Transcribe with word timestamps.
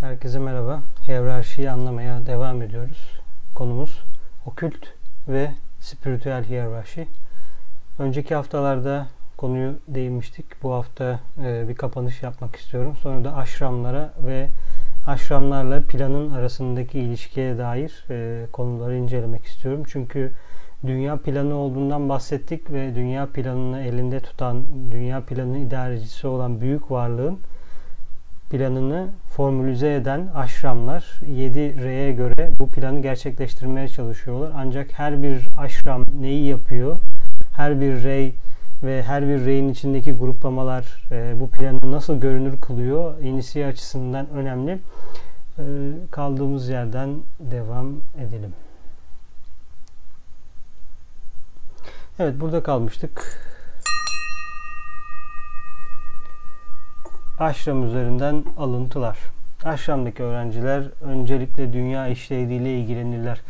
Herkese 0.00 0.38
merhaba. 0.38 0.80
Hiyerarşiyi 1.08 1.70
anlamaya 1.70 2.26
devam 2.26 2.62
ediyoruz. 2.62 3.20
Konumuz 3.54 4.04
okült 4.46 4.86
ve 5.28 5.50
spiritüel 5.80 6.44
hiyerarşi. 6.44 7.08
Önceki 7.98 8.34
haftalarda 8.34 9.06
konuyu 9.36 9.74
değinmiştik. 9.88 10.62
Bu 10.62 10.72
hafta 10.72 11.20
e, 11.44 11.68
bir 11.68 11.74
kapanış 11.74 12.22
yapmak 12.22 12.56
istiyorum. 12.56 12.96
Sonra 13.02 13.24
da 13.24 13.36
aşramlara 13.36 14.12
ve 14.26 14.48
aşramlarla 15.06 15.82
planın 15.82 16.30
arasındaki 16.30 16.98
ilişkiye 16.98 17.58
dair 17.58 18.04
e, 18.10 18.46
konuları 18.52 18.96
incelemek 18.96 19.44
istiyorum. 19.44 19.82
Çünkü 19.86 20.32
dünya 20.86 21.16
planı 21.16 21.54
olduğundan 21.54 22.08
bahsettik 22.08 22.72
ve 22.72 22.94
dünya 22.94 23.26
planını 23.26 23.80
elinde 23.82 24.20
tutan, 24.20 24.64
dünya 24.92 25.20
planının 25.20 25.66
idarecisi 25.66 26.26
olan 26.26 26.60
büyük 26.60 26.90
varlığın 26.90 27.38
planını 28.50 29.08
formülize 29.28 29.94
eden 29.94 30.28
aşramlar 30.34 31.20
7R'ye 31.22 32.12
göre 32.12 32.50
bu 32.58 32.70
planı 32.70 33.02
gerçekleştirmeye 33.02 33.88
çalışıyorlar. 33.88 34.52
Ancak 34.56 34.98
her 34.98 35.22
bir 35.22 35.48
aşram 35.58 36.04
neyi 36.20 36.46
yapıyor? 36.46 36.98
Her 37.52 37.80
bir 37.80 38.02
rey 38.02 38.34
ve 38.82 39.02
her 39.02 39.28
bir 39.28 39.44
reyin 39.44 39.68
içindeki 39.68 40.12
gruplamalar 40.12 41.08
e, 41.10 41.40
bu 41.40 41.50
planı 41.50 41.92
nasıl 41.92 42.20
görünür 42.20 42.60
kılıyor? 42.60 43.18
İnisiye 43.18 43.66
açısından 43.66 44.30
önemli. 44.30 44.78
E, 45.58 45.62
kaldığımız 46.10 46.68
yerden 46.68 47.16
devam 47.40 47.92
edelim. 48.18 48.52
Evet 52.18 52.40
burada 52.40 52.62
kalmıştık. 52.62 53.40
Aşram 57.38 57.84
üzerinden 57.84 58.44
alıntılar. 58.58 59.18
Aşramdaki 59.64 60.22
öğrenciler 60.22 60.84
öncelikle 61.02 61.72
dünya 61.72 62.08
işlevliğiyle 62.08 62.78
ilgilenirler. 62.78 63.40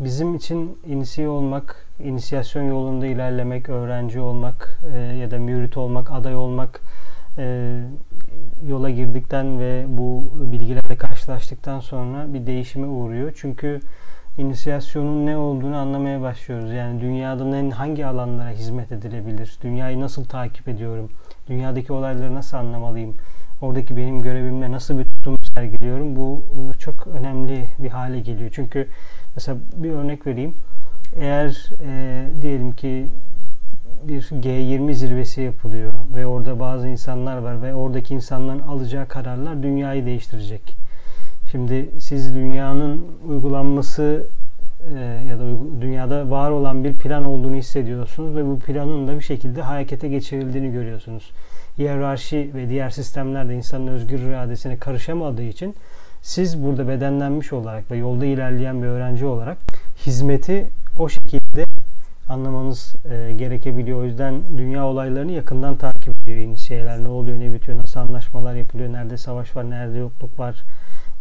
Bizim 0.00 0.34
için 0.34 0.78
inisiye 0.86 1.28
olmak, 1.28 1.86
inisiyasyon 2.04 2.62
yolunda 2.62 3.06
ilerlemek, 3.06 3.68
öğrenci 3.68 4.20
olmak 4.20 4.78
e, 4.94 4.98
ya 4.98 5.30
da 5.30 5.38
mürit 5.38 5.76
olmak, 5.76 6.10
aday 6.10 6.36
olmak 6.36 6.80
e, 7.38 7.76
yola 8.68 8.90
girdikten 8.90 9.60
ve 9.60 9.84
bu 9.88 10.30
bilgilerle 10.52 10.96
karşılaştıktan 10.96 11.80
sonra 11.80 12.34
bir 12.34 12.46
değişime 12.46 12.86
uğruyor. 12.86 13.32
Çünkü 13.36 13.80
inisiyasyonun 14.38 15.26
ne 15.26 15.36
olduğunu 15.36 15.76
anlamaya 15.76 16.22
başlıyoruz. 16.22 16.72
Yani 16.72 17.00
dünyada 17.00 17.78
hangi 17.78 18.06
alanlara 18.06 18.50
hizmet 18.50 18.92
edilebilir? 18.92 19.58
Dünyayı 19.62 20.00
nasıl 20.00 20.24
takip 20.24 20.68
ediyorum? 20.68 21.10
Dünyadaki 21.48 21.92
olayları 21.92 22.34
nasıl 22.34 22.56
anlamalıyım? 22.56 23.14
Oradaki 23.60 23.96
benim 23.96 24.22
görevimle 24.22 24.72
nasıl 24.72 24.98
bir 24.98 25.04
tutum 25.04 25.36
sergiliyorum? 25.54 26.16
Bu 26.16 26.44
e, 26.74 26.78
çok 26.78 27.06
önemli 27.06 27.64
bir 27.78 27.88
hale 27.88 28.20
geliyor. 28.20 28.50
Çünkü 28.52 28.88
mesela 29.36 29.58
bir 29.76 29.90
örnek 29.90 30.26
vereyim. 30.26 30.54
Eğer 31.16 31.70
e, 31.84 32.24
diyelim 32.42 32.72
ki 32.72 33.06
bir 34.02 34.22
G20 34.22 34.94
zirvesi 34.94 35.40
yapılıyor 35.40 35.92
ve 36.14 36.26
orada 36.26 36.60
bazı 36.60 36.88
insanlar 36.88 37.38
var 37.38 37.62
ve 37.62 37.74
oradaki 37.74 38.14
insanların 38.14 38.58
alacağı 38.58 39.08
kararlar 39.08 39.62
dünyayı 39.62 40.06
değiştirecek. 40.06 40.76
Şimdi 41.50 41.88
siz 41.98 42.34
dünyanın 42.34 43.06
uygulanması 43.28 44.26
e, 44.94 45.00
ya 45.28 45.38
da 45.38 45.44
dünyada 45.80 46.30
var 46.30 46.50
olan 46.50 46.84
bir 46.84 46.98
plan 46.98 47.24
olduğunu 47.24 47.54
hissediyorsunuz 47.54 48.36
ve 48.36 48.46
bu 48.46 48.58
planın 48.58 49.08
da 49.08 49.16
bir 49.16 49.24
şekilde 49.24 49.62
harekete 49.62 50.08
geçirildiğini 50.08 50.72
görüyorsunuz. 50.72 51.30
Hiyerarşi 51.78 52.50
ve 52.54 52.68
diğer 52.68 52.90
sistemler 52.90 53.48
de 53.48 53.54
insanın 53.54 53.86
özgür 53.86 54.18
iradesine 54.18 54.76
karışamadığı 54.76 55.42
için 55.42 55.74
siz 56.22 56.62
burada 56.62 56.88
bedenlenmiş 56.88 57.52
olarak 57.52 57.90
ve 57.90 57.96
yolda 57.96 58.26
ilerleyen 58.26 58.82
bir 58.82 58.86
öğrenci 58.86 59.26
olarak 59.26 59.58
hizmeti 60.06 60.68
o 60.96 61.08
şekilde 61.08 61.64
anlamanız 62.28 62.94
e, 63.10 63.32
gerekebiliyor. 63.32 63.98
O 63.98 64.04
yüzden 64.04 64.40
dünya 64.56 64.86
olaylarını 64.86 65.32
yakından 65.32 65.76
takip 65.76 66.14
ediyor. 66.22 66.38
İnisiyeler 66.38 67.04
ne 67.04 67.08
oluyor, 67.08 67.40
ne 67.40 67.52
bitiyor, 67.52 67.78
nasıl 67.78 68.00
anlaşmalar 68.00 68.54
yapılıyor, 68.54 68.92
nerede 68.92 69.16
savaş 69.16 69.56
var, 69.56 69.70
nerede 69.70 69.98
yokluk 69.98 70.38
var 70.38 70.56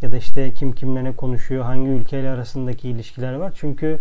ya 0.01 0.11
da 0.11 0.17
işte 0.17 0.53
kim 0.53 0.71
kimle 0.71 1.03
ne 1.03 1.11
konuşuyor, 1.11 1.63
hangi 1.63 1.89
ülkeyle 1.89 2.29
arasındaki 2.29 2.89
ilişkiler 2.89 3.33
var. 3.33 3.53
Çünkü 3.55 3.99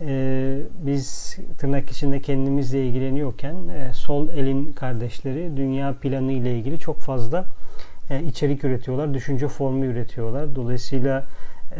e, 0.00 0.58
biz 0.86 1.36
tırnak 1.58 1.90
içinde 1.90 2.20
kendimizle 2.20 2.86
ilgileniyorken 2.86 3.54
e, 3.54 3.92
sol 3.92 4.28
elin 4.28 4.72
kardeşleri 4.72 5.56
dünya 5.56 5.94
planı 6.00 6.32
ile 6.32 6.58
ilgili 6.58 6.78
çok 6.78 7.00
fazla 7.00 7.44
e, 8.10 8.22
içerik 8.22 8.64
üretiyorlar, 8.64 9.14
düşünce 9.14 9.48
formu 9.48 9.84
üretiyorlar. 9.84 10.56
Dolayısıyla 10.56 11.24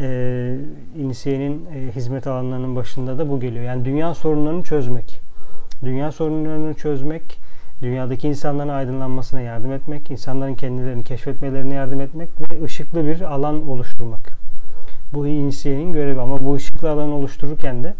e, 0.00 0.56
inisiyenin 0.98 1.66
e, 1.66 1.92
hizmet 1.96 2.26
alanlarının 2.26 2.76
başında 2.76 3.18
da 3.18 3.28
bu 3.28 3.40
geliyor. 3.40 3.64
Yani 3.64 3.84
dünya 3.84 4.14
sorunlarını 4.14 4.62
çözmek. 4.62 5.20
Dünya 5.84 6.12
sorunlarını 6.12 6.74
çözmek, 6.74 7.38
dünyadaki 7.82 8.28
insanların 8.28 8.68
aydınlanmasına 8.68 9.40
yardım 9.40 9.72
etmek, 9.72 10.10
insanların 10.10 10.54
kendilerini 10.54 11.04
keşfetmelerine 11.04 11.74
yardım 11.74 12.00
etmek 12.00 12.28
ve 12.40 12.64
ışıklı 12.64 13.06
bir 13.06 13.20
alan 13.20 13.68
oluşturmak. 13.68 14.30
Bu 15.14 15.26
inisiyenin 15.26 15.92
görevi 15.92 16.20
ama 16.20 16.44
bu 16.44 16.54
ışıklı 16.54 16.90
alan 16.90 17.10
oluştururken 17.10 17.84
de 17.84 17.94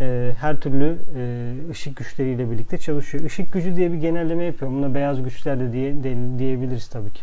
e, 0.00 0.32
her 0.40 0.56
türlü 0.56 0.98
e, 1.16 1.52
ışık 1.70 1.96
güçleriyle 1.96 2.50
birlikte 2.50 2.78
çalışıyor. 2.78 3.24
Işık 3.24 3.52
gücü 3.52 3.76
diye 3.76 3.92
bir 3.92 3.98
genelleme 3.98 4.44
yapıyorum. 4.44 4.78
Buna 4.78 4.94
beyaz 4.94 5.22
güçler 5.22 5.60
de 5.60 5.72
diye, 5.72 6.04
de, 6.04 6.38
diyebiliriz 6.38 6.88
tabii 6.88 7.10
ki. 7.10 7.22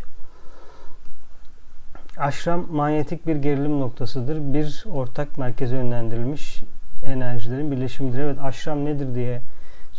Aşram 2.18 2.66
manyetik 2.72 3.28
bir 3.28 3.36
gerilim 3.36 3.80
noktasıdır. 3.80 4.54
Bir 4.54 4.86
ortak 4.94 5.38
merkeze 5.38 5.76
yönlendirilmiş 5.76 6.64
enerjilerin 7.06 7.72
birleşimidir. 7.72 8.20
Evet 8.20 8.38
aşram 8.42 8.86
nedir 8.86 9.16
diye 9.16 9.42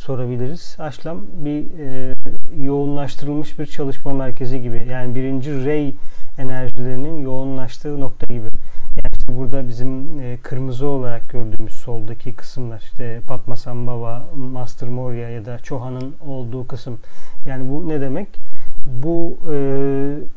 sorabiliriz. 0.04 0.76
Aşram 0.78 1.20
bir 1.44 1.64
e, 1.78 2.14
yoğunlaştırılmış 2.64 3.58
bir 3.58 3.66
çalışma 3.66 4.12
merkezi 4.12 4.62
gibi. 4.62 4.86
Yani 4.90 5.14
birinci 5.14 5.64
rey 5.64 5.96
enerjilerinin 6.38 7.22
yoğunlaştığı 7.22 8.00
nokta 8.00 8.26
gibi. 8.26 8.48
Yani 8.96 9.14
işte 9.18 9.38
burada 9.38 9.68
bizim 9.68 10.20
e, 10.20 10.36
kırmızı 10.42 10.86
olarak 10.86 11.30
gördüğümüz 11.30 11.72
soldaki 11.72 12.32
kısımlar 12.32 12.80
işte 12.80 13.20
Padmasambhava, 13.28 14.24
Master 14.52 14.88
Moria 14.88 15.28
ya 15.28 15.44
da 15.44 15.58
Chohan'ın 15.58 16.14
olduğu 16.26 16.66
kısım. 16.66 16.98
Yani 17.48 17.70
bu 17.70 17.88
ne 17.88 18.00
demek? 18.00 18.28
Bu 18.86 19.36
e, 19.52 19.56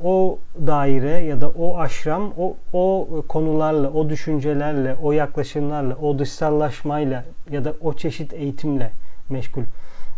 o 0.03 0.39
daire 0.67 1.25
ya 1.25 1.41
da 1.41 1.49
o 1.49 1.77
aşram 1.77 2.33
o, 2.37 2.55
o 2.73 3.07
konularla, 3.27 3.89
o 3.89 4.09
düşüncelerle, 4.09 4.95
o 5.01 5.11
yaklaşımlarla, 5.11 5.95
o 5.95 6.19
dışsallaşmayla 6.19 7.23
ya 7.51 7.65
da 7.65 7.73
o 7.81 7.93
çeşit 7.93 8.33
eğitimle 8.33 8.91
meşgul. 9.29 9.63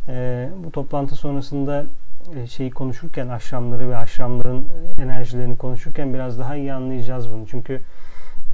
E, 0.07 0.49
bu 0.63 0.71
toplantı 0.71 1.15
sonrasında 1.15 1.85
e, 2.35 2.47
şeyi 2.47 2.71
konuşurken 2.71 3.27
aşramları 3.27 3.89
ve 3.89 3.97
aşramların 3.97 4.65
enerjilerini 5.01 5.57
konuşurken 5.57 6.13
biraz 6.13 6.39
daha 6.39 6.55
iyi 6.55 6.73
anlayacağız 6.73 7.29
bunu. 7.29 7.47
Çünkü 7.47 7.81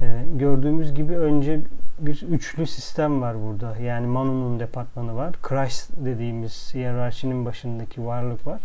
e, 0.02 0.24
gördüğümüz 0.36 0.94
gibi 0.94 1.16
önce 1.16 1.60
bir 1.98 2.22
üçlü 2.30 2.66
sistem 2.66 3.22
var 3.22 3.36
burada. 3.46 3.76
Yani 3.76 4.06
Manu'nun 4.06 4.60
departmanı 4.60 5.16
var. 5.16 5.32
Christ 5.42 5.90
dediğimiz 5.96 6.74
hiyerarşinin 6.74 7.44
başındaki 7.44 8.06
varlık 8.06 8.46
var. 8.46 8.60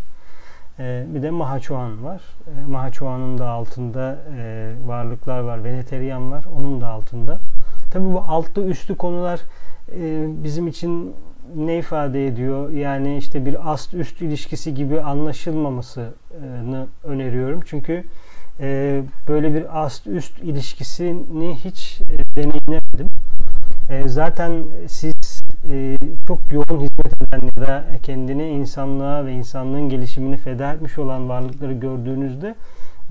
E, 0.78 1.06
bir 1.14 1.22
de 1.22 1.30
Mahaçoğan 1.30 2.04
var. 2.04 2.20
E, 2.46 2.70
Mahaçoğan'ın 2.70 3.38
da 3.38 3.48
altında 3.48 4.18
e, 4.38 4.72
varlıklar 4.86 5.40
var. 5.40 5.64
Veneteryan 5.64 6.30
var. 6.30 6.44
Onun 6.58 6.80
da 6.80 6.88
altında. 6.88 7.38
Tabi 7.92 8.04
bu 8.04 8.20
altlı 8.20 8.64
üstü 8.64 8.96
konular 8.96 9.40
e, 9.92 10.26
bizim 10.44 10.66
için 10.68 11.14
ne 11.56 11.78
ifade 11.78 12.26
ediyor? 12.26 12.70
Yani 12.70 13.16
işte 13.16 13.46
bir 13.46 13.72
ast 13.72 13.94
üst 13.94 14.22
ilişkisi 14.22 14.74
gibi 14.74 15.00
anlaşılmamasını 15.00 16.86
öneriyorum. 17.04 17.60
Çünkü 17.66 18.04
e, 18.60 19.02
böyle 19.28 19.54
bir 19.54 19.82
ast 19.82 20.06
üst 20.06 20.38
ilişkisini 20.38 21.54
hiç 21.54 22.00
e, 22.00 22.36
deneyimlemedim. 22.36 23.08
E, 23.90 24.08
zaten 24.08 24.64
siz 24.86 25.42
çok 26.26 26.38
yoğun 26.52 26.80
hizmet 26.80 27.22
eden 27.22 27.40
ya 27.56 27.66
da 27.66 27.84
kendini 28.02 28.48
insanlığa 28.48 29.26
ve 29.26 29.32
insanlığın 29.32 29.88
gelişimini 29.88 30.36
feda 30.36 30.72
etmiş 30.72 30.98
olan 30.98 31.28
varlıkları 31.28 31.72
gördüğünüzde 31.72 32.54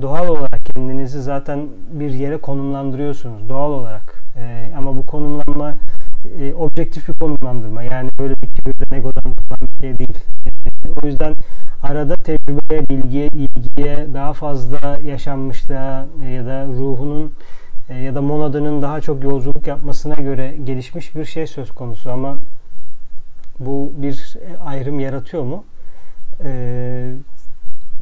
doğal 0.02 0.28
olarak 0.28 0.66
kendinizi 0.66 1.22
zaten 1.22 1.68
bir 1.92 2.10
yere 2.10 2.38
konumlandırıyorsunuz 2.38 3.50
doğal 3.50 3.72
olarak. 3.72 4.24
Ama 4.78 4.96
bu 4.96 5.06
konumlanma 5.06 5.74
e, 6.40 6.54
objektif 6.54 7.08
bir 7.08 7.14
konumlandırma. 7.14 7.84
Yani 7.84 8.10
böyle 8.20 8.34
bir 8.42 8.48
kibirden, 8.48 8.98
egodan 8.98 9.24
falan 9.24 9.62
bir 9.62 9.82
şey 9.82 10.00
değil. 10.00 10.18
E, 10.86 11.00
o 11.04 11.08
yüzden 11.08 11.34
arada 11.84 12.16
tecrübeye, 12.16 12.90
bilgiye, 12.90 13.28
ilgiye, 13.28 14.08
daha 14.14 14.34
fazla 14.34 15.00
yaşanmışlığa 15.06 16.08
e, 16.24 16.30
ya 16.30 16.46
da 16.46 16.66
ruhunun 16.66 17.34
e, 17.90 17.98
ya 17.98 18.16
da 18.16 18.22
monadının 18.22 18.82
daha 18.82 19.02
çok 19.02 19.24
yolculuk 19.24 19.68
yapmasına 19.68 20.14
göre 20.16 20.58
gelişmiş 20.64 21.16
bir 21.16 21.26
şey 21.26 21.48
söz 21.48 21.72
konusu 21.72 22.12
ama 22.12 22.38
bu 23.60 23.92
bir 23.96 24.38
ayrım 24.66 25.00
yaratıyor 25.00 25.44
mu? 25.44 25.64
E, 26.44 27.14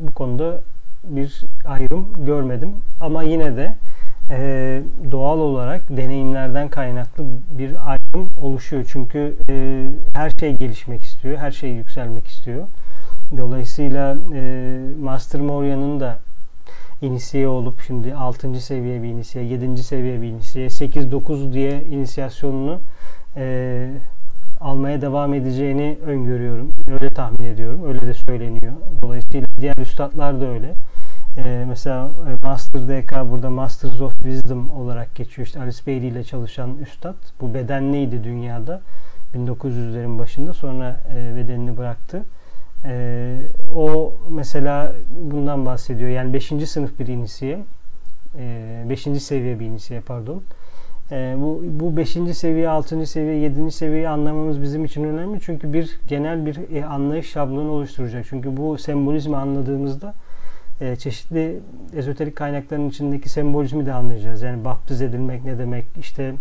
bu 0.02 0.12
konuda 0.12 0.62
bir 1.04 1.42
ayrım 1.66 2.26
görmedim. 2.26 2.76
Ama 3.02 3.24
yine 3.24 3.58
de 3.58 3.76
e, 4.30 4.82
doğal 5.12 5.40
olarak 5.40 5.82
deneyimlerden 5.90 6.70
kaynaklı 6.70 7.24
bir 7.52 7.76
oluşuyor. 8.42 8.86
Çünkü 8.92 9.36
e, 9.50 9.86
her 10.14 10.30
şey 10.30 10.56
gelişmek 10.58 11.04
istiyor, 11.04 11.38
her 11.38 11.52
şey 11.52 11.70
yükselmek 11.70 12.28
istiyor. 12.28 12.68
Dolayısıyla 13.38 14.18
e, 14.34 14.80
Master 15.02 15.42
Moria'nın 15.42 16.00
da 16.00 16.20
inisiye 17.02 17.48
olup 17.48 17.82
şimdi 17.88 18.14
6. 18.14 18.62
seviye 18.62 19.04
bir 19.04 19.08
inisiye, 19.08 19.46
7. 19.46 19.84
seviye 19.84 20.22
bir 20.22 20.28
inisiye, 20.28 20.68
8-9 20.68 21.54
diye 21.54 21.84
inisiyasyonunu 21.84 22.80
e, 23.36 23.88
almaya 24.62 25.02
devam 25.02 25.34
edeceğini 25.34 25.98
öngörüyorum. 26.06 26.72
Öyle 26.92 27.10
tahmin 27.10 27.46
ediyorum. 27.46 27.82
Öyle 27.88 28.02
de 28.02 28.14
söyleniyor. 28.14 28.74
Dolayısıyla 29.02 29.48
diğer 29.62 29.78
üstadlar 29.78 30.42
da 30.42 30.48
öyle. 30.48 30.74
Ee, 31.38 31.66
mesela 31.68 32.12
e, 32.30 32.46
Master 32.46 32.88
DK 32.88 33.32
burada 33.32 33.50
Masters 33.50 34.02
of 34.02 34.14
Wisdom 34.14 34.72
olarak 34.72 35.16
geçiyor. 35.16 35.46
İşte 35.46 35.60
Alice 35.60 35.80
Bailey 35.88 36.08
ile 36.08 36.24
çalışan 36.24 36.78
üstad. 36.78 37.16
Bu 37.42 37.54
bedenliydi 37.54 38.24
dünyada. 38.24 38.82
1900'lerin 39.36 40.20
başında 40.20 40.54
sonra 40.54 41.00
e, 41.16 41.36
bedenini 41.36 41.78
bıraktı. 41.78 42.24
E, 42.86 43.36
o 43.76 44.14
mesela 44.30 44.96
bundan 45.32 45.66
bahsediyor. 45.66 46.10
Yani 46.10 46.34
5. 46.34 46.46
sınıf 46.66 47.00
bir 47.00 47.08
inisiye. 47.08 47.60
5. 48.90 49.08
E, 49.08 49.20
seviye 49.20 49.60
bir 49.60 49.66
inisiye 49.66 50.00
pardon. 50.00 50.44
E, 51.12 51.36
bu 51.38 51.64
bu 51.64 51.98
5. 51.98 52.10
seviye, 52.34 52.70
6. 52.70 53.06
seviye, 53.06 53.36
7. 53.36 53.72
seviyeyi 53.72 54.10
anlamamız 54.10 54.62
bizim 54.62 54.86
için 54.86 55.04
önemli. 55.04 55.40
Çünkü 55.42 55.74
bir 55.74 56.00
genel 56.08 56.46
bir 56.46 56.82
anlayış 56.82 57.30
şablonu 57.30 57.72
oluşturacak. 57.72 58.26
Çünkü 58.30 58.58
bu 58.58 58.78
sembolizmi 58.78 59.38
anladığımızda 59.38 60.14
e, 60.82 60.96
çeşitli 60.96 61.60
ezoterik 61.96 62.36
kaynakların 62.36 62.90
içindeki 62.90 63.30
sembolizmi 63.30 63.86
de 63.86 63.94
anlayacağız. 63.94 64.42
Yani 64.42 64.66
baptiz 64.66 65.02
edilmek 65.02 65.46
ne 65.46 65.58
demek, 65.58 65.86
işte 66.00 66.34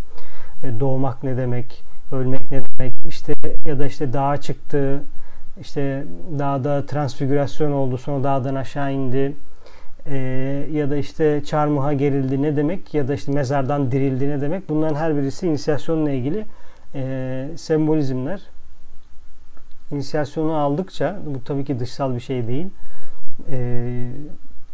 e, 0.64 0.81
doğmak 0.81 1.23
ne 1.23 1.37
demek, 1.37 1.82
ölmek 2.12 2.52
ne 2.52 2.62
demek, 2.64 2.94
işte 3.08 3.32
ya 3.67 3.79
da 3.79 3.87
işte 3.87 4.12
dağa 4.12 4.37
çıktı, 4.37 5.02
işte 5.61 6.05
dağda 6.38 6.87
transfigürasyon 6.87 7.73
oldu, 7.73 7.99
sonra 7.99 8.25
dağdan 8.25 8.55
aşağı 8.55 8.93
indi 8.93 9.35
e, 10.06 10.17
ya 10.73 10.90
da 10.90 10.96
işte 10.96 11.44
çarmıha 11.44 11.93
gerildi 11.93 12.43
ne 12.43 12.56
demek 12.56 12.94
ya 12.94 13.08
da 13.08 13.14
işte 13.14 13.32
mezardan 13.32 13.93
dirildi 13.93 14.29
ne 14.29 14.40
demek 14.40 14.69
bunların 14.69 14.94
her 14.94 15.17
birisi 15.17 15.46
inisiyasyonla 15.46 16.11
ilgili 16.11 16.44
e, 16.94 17.49
sembolizmler. 17.56 18.40
İnisiyasyonu 19.93 20.56
aldıkça 20.56 21.19
bu 21.26 21.44
tabii 21.44 21.64
ki 21.64 21.81
dışsal 21.81 22.14
bir 22.14 22.20
şey 22.20 22.46
değil. 22.46 22.67
E, 23.50 24.08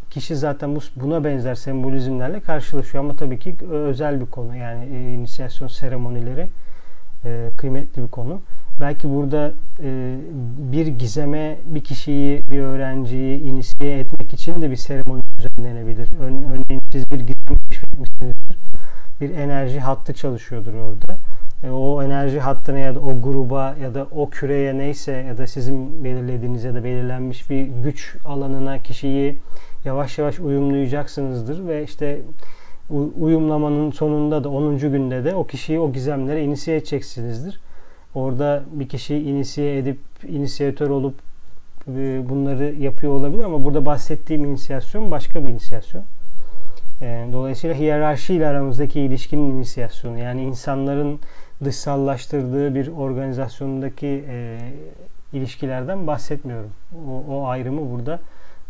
kişi 0.09 0.35
zaten 0.35 0.75
bu, 0.75 0.79
buna 0.95 1.23
benzer 1.23 1.55
sembolizmlerle 1.55 2.39
karşılaşıyor 2.39 3.03
ama 3.03 3.15
tabii 3.15 3.39
ki 3.39 3.55
özel 3.71 4.21
bir 4.21 4.25
konu 4.25 4.55
yani 4.55 4.85
e, 4.85 5.13
inisiyasyon 5.13 5.67
seremonileri 5.67 6.49
e, 7.25 7.49
kıymetli 7.57 8.03
bir 8.03 8.07
konu. 8.07 8.41
Belki 8.79 9.09
burada 9.09 9.51
e, 9.83 10.17
bir 10.73 10.87
gizeme 10.87 11.57
bir 11.65 11.83
kişiyi, 11.83 12.41
bir 12.51 12.59
öğrenciyi 12.59 13.41
inisiye 13.41 13.99
etmek 13.99 14.33
için 14.33 14.61
de 14.61 14.71
bir 14.71 14.75
seremoni 14.75 15.21
düzenlenebilir. 15.37 16.09
Örneğin 16.21 16.81
siz 16.91 17.11
bir 17.11 17.19
gizem 17.19 17.57
keşfetmişsinizdir. 17.69 18.57
Bir 19.21 19.29
enerji 19.29 19.79
hattı 19.79 20.13
çalışıyordur 20.13 20.73
orada. 20.73 21.17
E, 21.65 21.69
o 21.69 22.03
enerji 22.03 22.39
hattına 22.39 22.79
ya 22.79 22.95
da 22.95 22.99
o 22.99 23.21
gruba 23.21 23.75
ya 23.81 23.93
da 23.93 24.07
o 24.11 24.29
küreye 24.29 24.77
neyse 24.77 25.11
ya 25.11 25.37
da 25.37 25.47
sizin 25.47 26.03
belirlediğiniz 26.03 26.63
ya 26.63 26.73
da 26.73 26.83
belirlenmiş 26.83 27.49
bir 27.49 27.61
güç 27.61 28.15
alanına 28.25 28.79
kişiyi 28.79 29.35
yavaş 29.85 30.17
yavaş 30.17 30.39
uyumlayacaksınızdır 30.39 31.67
ve 31.67 31.83
işte 31.83 32.21
uyumlamanın 33.19 33.91
sonunda 33.91 34.43
da 34.43 34.49
10. 34.49 34.77
günde 34.77 35.25
de 35.25 35.35
o 35.35 35.47
kişiyi 35.47 35.79
o 35.79 35.91
gizemlere 35.91 36.43
inisiye 36.43 36.77
edeceksinizdir. 36.77 37.59
Orada 38.15 38.63
bir 38.71 38.89
kişi 38.89 39.15
inisiye 39.17 39.77
edip 39.77 39.99
inisiyatör 40.27 40.89
olup 40.89 41.15
e, 41.87 42.29
bunları 42.29 42.75
yapıyor 42.79 43.13
olabilir 43.13 43.43
ama 43.43 43.63
burada 43.63 43.85
bahsettiğim 43.85 44.45
inisiyasyon 44.45 45.11
başka 45.11 45.43
bir 45.43 45.49
inisiyasyon. 45.49 46.03
E, 47.01 47.27
dolayısıyla 47.33 47.75
hiyerarşi 47.75 48.33
ile 48.33 48.47
aramızdaki 48.47 49.01
ilişkinin 49.01 49.49
inisiyasyonu 49.49 50.19
yani 50.19 50.43
insanların 50.43 51.19
dışsallaştırdığı 51.63 52.75
bir 52.75 52.87
organizasyondaki 52.87 54.25
e, 54.29 54.57
ilişkilerden 55.33 56.07
bahsetmiyorum. 56.07 56.69
O, 57.09 57.23
o 57.29 57.47
ayrımı 57.47 57.91
burada 57.91 58.19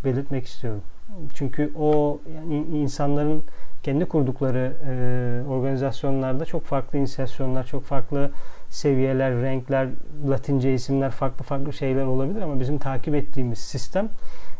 belirtmek 0.04 0.46
istiyorum. 0.46 0.82
Çünkü 1.34 1.72
o 1.80 2.20
yani 2.36 2.66
insanların 2.74 3.44
kendi 3.84 4.06
kurdukları 4.06 4.74
e, 4.90 5.50
organizasyonlarda 5.50 6.46
çok 6.46 6.64
farklı 6.64 7.00
inisiyasyonlar, 7.00 7.66
çok 7.66 7.84
farklı 7.84 8.32
seviyeler, 8.70 9.42
renkler, 9.42 9.88
latince 10.30 10.74
isimler, 10.74 11.12
farklı 11.12 11.44
farklı 11.44 11.74
şeyler 11.74 12.06
olabilir 12.06 12.42
ama 12.42 12.60
bizim 12.60 12.78
takip 12.78 13.16
ettiğimiz 13.16 13.60
sistem 13.60 14.10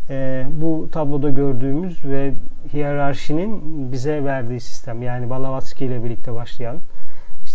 e, 0.10 0.46
bu 0.52 0.90
tabloda 0.92 1.30
gördüğümüz 1.30 2.06
ve 2.06 2.34
hiyerarşinin 2.74 3.62
bize 3.92 4.24
verdiği 4.24 4.60
sistem. 4.60 5.02
Yani 5.02 5.30
Balavatsky 5.30 5.92
ile 5.92 6.04
birlikte 6.04 6.34
başlayan 6.34 6.78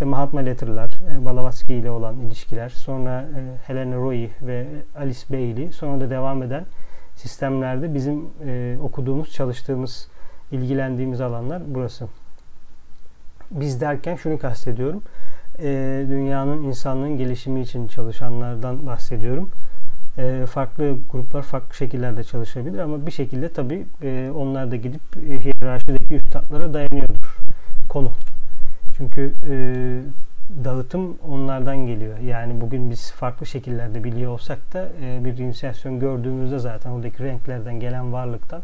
işte 0.00 0.08
Mahatma 0.08 0.40
Letter'lar, 0.40 0.90
e, 1.10 1.24
Balavatsky 1.24 1.80
ile 1.80 1.90
olan 1.90 2.20
ilişkiler, 2.20 2.68
sonra 2.68 3.20
e, 3.20 3.66
Helena 3.66 3.96
Roy 3.96 4.28
ve 4.42 4.66
Alice 4.98 5.20
Bailey, 5.30 5.72
sonra 5.72 6.00
da 6.00 6.10
devam 6.10 6.42
eden 6.42 6.64
sistemlerde 7.16 7.94
bizim 7.94 8.24
e, 8.46 8.76
okuduğumuz, 8.82 9.32
çalıştığımız, 9.32 10.08
ilgilendiğimiz 10.52 11.20
alanlar 11.20 11.62
burası. 11.66 12.06
Biz 13.50 13.80
derken 13.80 14.16
şunu 14.16 14.38
kastediyorum 14.38 15.02
dünyanın 16.08 16.62
insanlığın 16.62 17.16
gelişimi 17.16 17.60
için 17.60 17.88
çalışanlardan 17.88 18.86
bahsediyorum. 18.86 19.50
Farklı 20.46 20.96
gruplar 21.10 21.42
farklı 21.42 21.74
şekillerde 21.74 22.24
çalışabilir 22.24 22.78
ama 22.78 23.06
bir 23.06 23.10
şekilde 23.10 23.52
tabii 23.52 23.86
onlar 24.34 24.70
da 24.70 24.76
gidip 24.76 25.02
hiyerarşideki 25.16 26.14
üstadlara 26.14 26.74
dayanıyordur 26.74 27.38
konu. 27.88 28.10
Çünkü 28.96 29.34
e, 29.50 29.54
dağıtım 30.64 31.18
onlardan 31.28 31.86
geliyor. 31.86 32.18
Yani 32.18 32.60
bugün 32.60 32.90
biz 32.90 33.12
farklı 33.12 33.46
şekillerde 33.46 34.04
biliyor 34.04 34.32
olsak 34.32 34.72
da 34.72 34.88
e, 35.02 35.24
bir 35.24 35.38
inisiyasyon 35.38 36.00
gördüğümüzde 36.00 36.58
zaten 36.58 36.90
oradaki 36.90 37.24
renklerden 37.24 37.80
gelen 37.80 38.12
varlıktan 38.12 38.62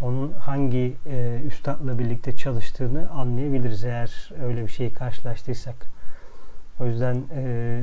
onun 0.00 0.32
hangi 0.32 0.96
e, 1.06 1.40
üstadla 1.46 1.98
birlikte 1.98 2.36
çalıştığını 2.36 3.10
anlayabiliriz 3.10 3.84
eğer 3.84 4.30
öyle 4.42 4.62
bir 4.62 4.68
şeyi 4.68 4.92
karşılaştıysak. 4.92 5.74
O 6.80 6.86
yüzden 6.86 7.16
e, 7.36 7.82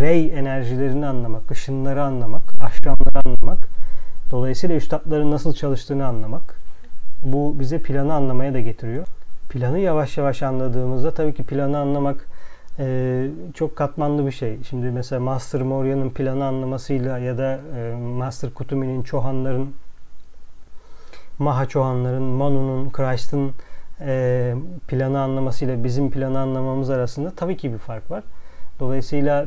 rey 0.00 0.38
enerjilerini 0.38 1.06
anlamak, 1.06 1.50
ışınları 1.50 2.02
anlamak, 2.02 2.54
aşramları 2.60 3.28
anlamak, 3.28 3.68
dolayısıyla 4.30 4.76
üstadların 4.76 5.30
nasıl 5.30 5.54
çalıştığını 5.54 6.06
anlamak, 6.06 6.60
bu 7.24 7.56
bize 7.60 7.82
planı 7.82 8.14
anlamaya 8.14 8.54
da 8.54 8.60
getiriyor. 8.60 9.06
Planı 9.52 9.78
yavaş 9.78 10.18
yavaş 10.18 10.42
anladığımızda 10.42 11.14
tabii 11.14 11.34
ki 11.34 11.42
planı 11.42 11.78
anlamak 11.78 12.26
e, 12.78 13.26
çok 13.54 13.76
katmanlı 13.76 14.26
bir 14.26 14.32
şey. 14.32 14.58
Şimdi 14.68 14.86
mesela 14.86 15.20
Master 15.20 15.62
Moria'nın 15.62 16.10
planı 16.10 16.44
anlamasıyla 16.44 17.18
ya 17.18 17.38
da 17.38 17.60
e, 17.76 17.94
Master 17.96 18.50
Kutumi'nin, 18.50 19.02
Çohanların, 19.02 19.74
Maha 21.38 21.68
Çohanların, 21.68 22.22
Manu'nun, 22.22 22.90
Christ'ın 22.90 23.52
e, 24.00 24.54
planı 24.88 25.20
anlamasıyla 25.20 25.84
bizim 25.84 26.10
planı 26.10 26.40
anlamamız 26.40 26.90
arasında 26.90 27.32
tabii 27.36 27.56
ki 27.56 27.72
bir 27.72 27.78
fark 27.78 28.10
var. 28.10 28.22
Dolayısıyla 28.80 29.46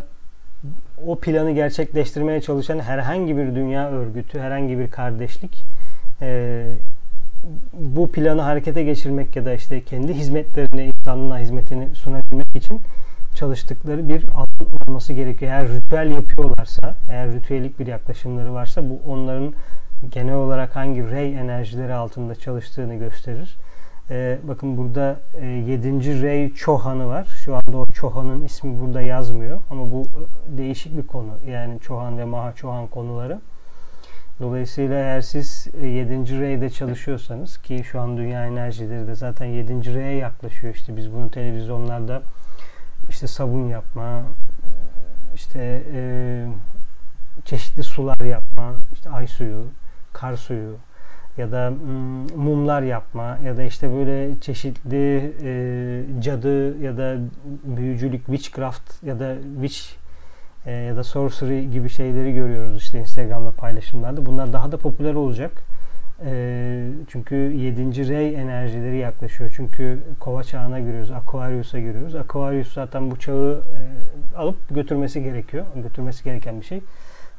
o 1.07 1.19
planı 1.19 1.51
gerçekleştirmeye 1.51 2.41
çalışan 2.41 2.79
herhangi 2.79 3.37
bir 3.37 3.55
dünya 3.55 3.91
örgütü, 3.91 4.39
herhangi 4.39 4.79
bir 4.79 4.91
kardeşlik 4.91 5.63
e, 6.21 6.65
bu 7.73 8.11
planı 8.11 8.41
harekete 8.41 8.83
geçirmek 8.83 9.35
ya 9.35 9.45
da 9.45 9.53
işte 9.53 9.81
kendi 9.81 10.13
hizmetlerini, 10.13 10.83
insanlığa 10.83 11.39
hizmetini 11.39 11.95
sunabilmek 11.95 12.55
için 12.55 12.81
çalıştıkları 13.35 14.09
bir 14.09 14.23
alan 14.29 14.87
olması 14.87 15.13
gerekiyor. 15.13 15.51
Eğer 15.51 15.67
ritüel 15.67 16.11
yapıyorlarsa, 16.11 16.95
eğer 17.09 17.31
ritüelik 17.31 17.79
bir 17.79 17.87
yaklaşımları 17.87 18.53
varsa 18.53 18.89
bu 18.89 18.99
onların 19.07 19.53
genel 20.11 20.35
olarak 20.35 20.75
hangi 20.75 21.11
rey 21.11 21.39
enerjileri 21.39 21.93
altında 21.93 22.35
çalıştığını 22.35 22.95
gösterir. 22.95 23.57
E, 24.09 24.37
bakın 24.43 24.77
burada 24.77 25.19
e, 25.41 25.45
7. 25.45 26.21
Rey 26.21 26.53
Çohan'ı 26.53 27.07
var. 27.07 27.25
Şu 27.25 27.55
anda 27.55 27.77
o 27.77 27.85
Çohan'ın 27.85 28.41
ismi 28.41 28.79
burada 28.81 29.01
yazmıyor. 29.01 29.59
Ama 29.69 29.91
bu 29.91 30.01
e, 30.01 30.57
değişik 30.57 30.97
bir 30.97 31.07
konu. 31.07 31.31
Yani 31.47 31.79
Çohan 31.79 32.17
ve 32.17 32.25
Maha 32.25 32.53
Çohan 32.53 32.87
konuları. 32.87 33.39
Dolayısıyla 34.39 34.95
eğer 34.95 35.21
siz 35.21 35.67
7. 35.81 36.13
E, 36.13 36.39
Rey'de 36.39 36.69
çalışıyorsanız 36.69 37.57
ki 37.57 37.83
şu 37.91 38.01
an 38.01 38.17
dünya 38.17 38.45
enerjileri 38.45 39.07
de 39.07 39.15
zaten 39.15 39.45
7. 39.45 39.93
Rey'e 39.93 40.15
yaklaşıyor. 40.15 40.75
İşte 40.75 40.97
biz 40.97 41.13
bunu 41.13 41.31
televizyonlarda 41.31 42.21
işte 43.09 43.27
sabun 43.27 43.67
yapma, 43.67 44.23
işte 45.35 45.83
e, 45.93 46.45
çeşitli 47.45 47.83
sular 47.83 48.25
yapma, 48.25 48.73
işte 48.93 49.09
ay 49.09 49.27
suyu, 49.27 49.65
kar 50.13 50.35
suyu, 50.35 50.75
ya 51.37 51.51
da 51.51 51.73
mumlar 52.35 52.81
yapma 52.81 53.37
ya 53.45 53.57
da 53.57 53.63
işte 53.63 53.91
böyle 53.91 54.39
çeşitli 54.41 55.33
e, 55.43 56.21
cadı 56.21 56.77
ya 56.77 56.97
da 56.97 57.17
büyücülük, 57.63 58.25
witchcraft 58.25 59.03
ya 59.03 59.19
da 59.19 59.35
witch 59.61 60.04
e, 60.65 60.71
ya 60.71 60.95
da 60.95 61.03
sorcery 61.03 61.71
gibi 61.71 61.89
şeyleri 61.89 62.33
görüyoruz 62.33 62.77
işte 62.77 62.99
Instagram'da 62.99 63.51
paylaşımlarda. 63.51 64.25
Bunlar 64.25 64.53
daha 64.53 64.71
da 64.71 64.77
popüler 64.77 65.13
olacak. 65.13 65.51
E, 66.25 66.89
çünkü 67.07 67.35
7. 67.35 68.09
rey 68.09 68.35
enerjileri 68.35 68.97
yaklaşıyor. 68.97 69.53
Çünkü 69.55 69.99
kova 70.19 70.43
çağına 70.43 70.79
giriyoruz, 70.79 71.11
Aquarius'a 71.11 71.79
giriyoruz. 71.79 72.15
Aquarius 72.15 72.73
zaten 72.73 73.11
bu 73.11 73.19
çağı 73.19 73.61
e, 74.33 74.37
alıp 74.37 74.75
götürmesi 74.75 75.23
gerekiyor. 75.23 75.65
Götürmesi 75.75 76.23
gereken 76.23 76.61
bir 76.61 76.65
şey. 76.65 76.81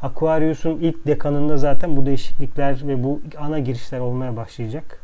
Aquarius'un 0.02 0.78
ilk 0.80 1.06
dekanında 1.06 1.56
zaten 1.56 1.96
bu 1.96 2.06
değişiklikler 2.06 2.88
ve 2.88 3.04
bu 3.04 3.20
ana 3.38 3.58
girişler 3.58 3.98
olmaya 3.98 4.36
başlayacak. 4.36 5.00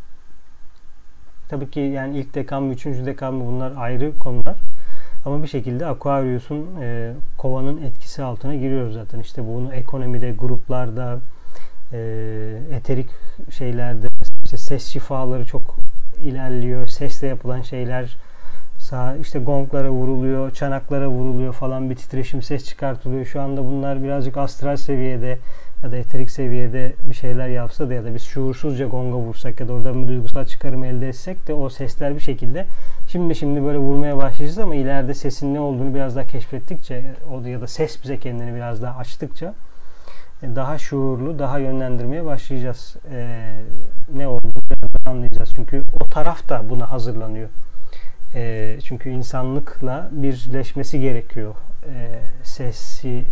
Tabii 1.49 1.71
ki 1.71 1.81
yani 1.81 2.19
ilk 2.19 2.35
dekan 2.35 2.63
mı, 2.63 2.73
üçüncü 2.73 3.07
dekan 3.07 3.35
mı 3.35 3.47
bunlar 3.47 3.73
ayrı 3.77 4.19
konular. 4.19 4.57
Ama 5.25 5.43
bir 5.43 5.49
şekilde 5.49 5.87
Aquarius'un 5.87 6.81
e, 6.81 7.13
kovanın 7.39 7.83
etkisi 7.83 8.23
altına 8.23 8.55
giriyoruz 8.55 8.95
zaten. 8.95 9.21
İşte 9.21 9.47
bunu 9.47 9.75
ekonomide, 9.75 10.33
gruplarda, 10.33 11.21
e, 11.93 11.99
eterik 12.73 13.09
şeylerde, 13.51 14.09
işte 14.45 14.57
ses 14.57 14.87
şifaları 14.87 15.45
çok 15.45 15.77
ilerliyor. 16.23 16.87
Sesle 16.87 17.27
yapılan 17.27 17.63
şeyler 17.63 18.17
Sağ 18.83 19.17
işte 19.17 19.39
gonglara 19.39 19.91
vuruluyor, 19.91 20.51
çanaklara 20.51 21.09
vuruluyor 21.09 21.53
falan 21.53 21.91
bir 21.91 21.97
titreşim 21.97 22.43
ses 22.43 22.65
çıkartılıyor. 22.65 23.25
Şu 23.25 23.41
anda 23.41 23.65
bunlar 23.65 24.03
birazcık 24.03 24.37
astral 24.37 24.77
seviyede 24.77 25.39
ya 25.83 25.93
da 25.93 25.97
eterik 25.97 26.31
seviyede 26.31 26.93
bir 27.11 27.15
şeyler 27.15 27.49
yapsa 27.49 27.89
da 27.89 27.95
ya 27.95 28.05
da 28.05 28.15
biz 28.15 28.23
şuursuzca 28.23 28.87
gonga 28.87 29.17
vursak 29.17 29.61
ya 29.61 29.69
da 29.69 29.73
oradan 29.73 30.03
bir 30.03 30.09
duygusal 30.09 30.45
çıkarım 30.45 30.85
elde 30.85 31.09
etsek 31.09 31.49
de 31.49 31.55
o 31.55 31.69
sesler 31.69 32.15
bir 32.15 32.21
şekilde 32.21 32.67
şimdi 33.13 33.35
şimdi 33.35 33.65
böyle 33.65 33.79
vurmaya 33.79 34.17
başlayacağız 34.17 34.59
ama 34.59 34.75
ileride 34.75 35.15
sesin 35.15 35.55
ne 35.55 35.61
olduğunu 35.61 35.95
biraz 35.95 36.17
daha 36.17 36.27
keşfettikçe 36.27 37.15
o 37.31 37.41
ya 37.41 37.61
da 37.61 37.67
ses 37.67 38.03
bize 38.03 38.19
kendini 38.19 38.55
biraz 38.55 38.83
daha 38.83 38.99
açtıkça 38.99 39.55
e, 40.43 40.57
daha 40.57 40.79
şuurlu, 40.79 41.39
daha 41.39 41.59
yönlendirmeye 41.59 42.25
başlayacağız. 42.25 42.97
Ee, 43.11 43.55
ne 44.15 44.29
olduğunu 44.29 44.53
biraz 44.71 44.95
daha 44.95 45.15
anlayacağız. 45.15 45.53
Çünkü 45.57 45.83
o 46.01 46.07
taraf 46.07 46.49
da 46.49 46.71
buna 46.71 46.91
hazırlanıyor. 46.91 47.49
E, 48.35 48.79
çünkü 48.85 49.11
insanlıkla 49.11 50.09
birleşmesi 50.13 51.01
gerekiyor. 51.01 51.55
E, 51.85 52.21
sesi, 52.43 53.25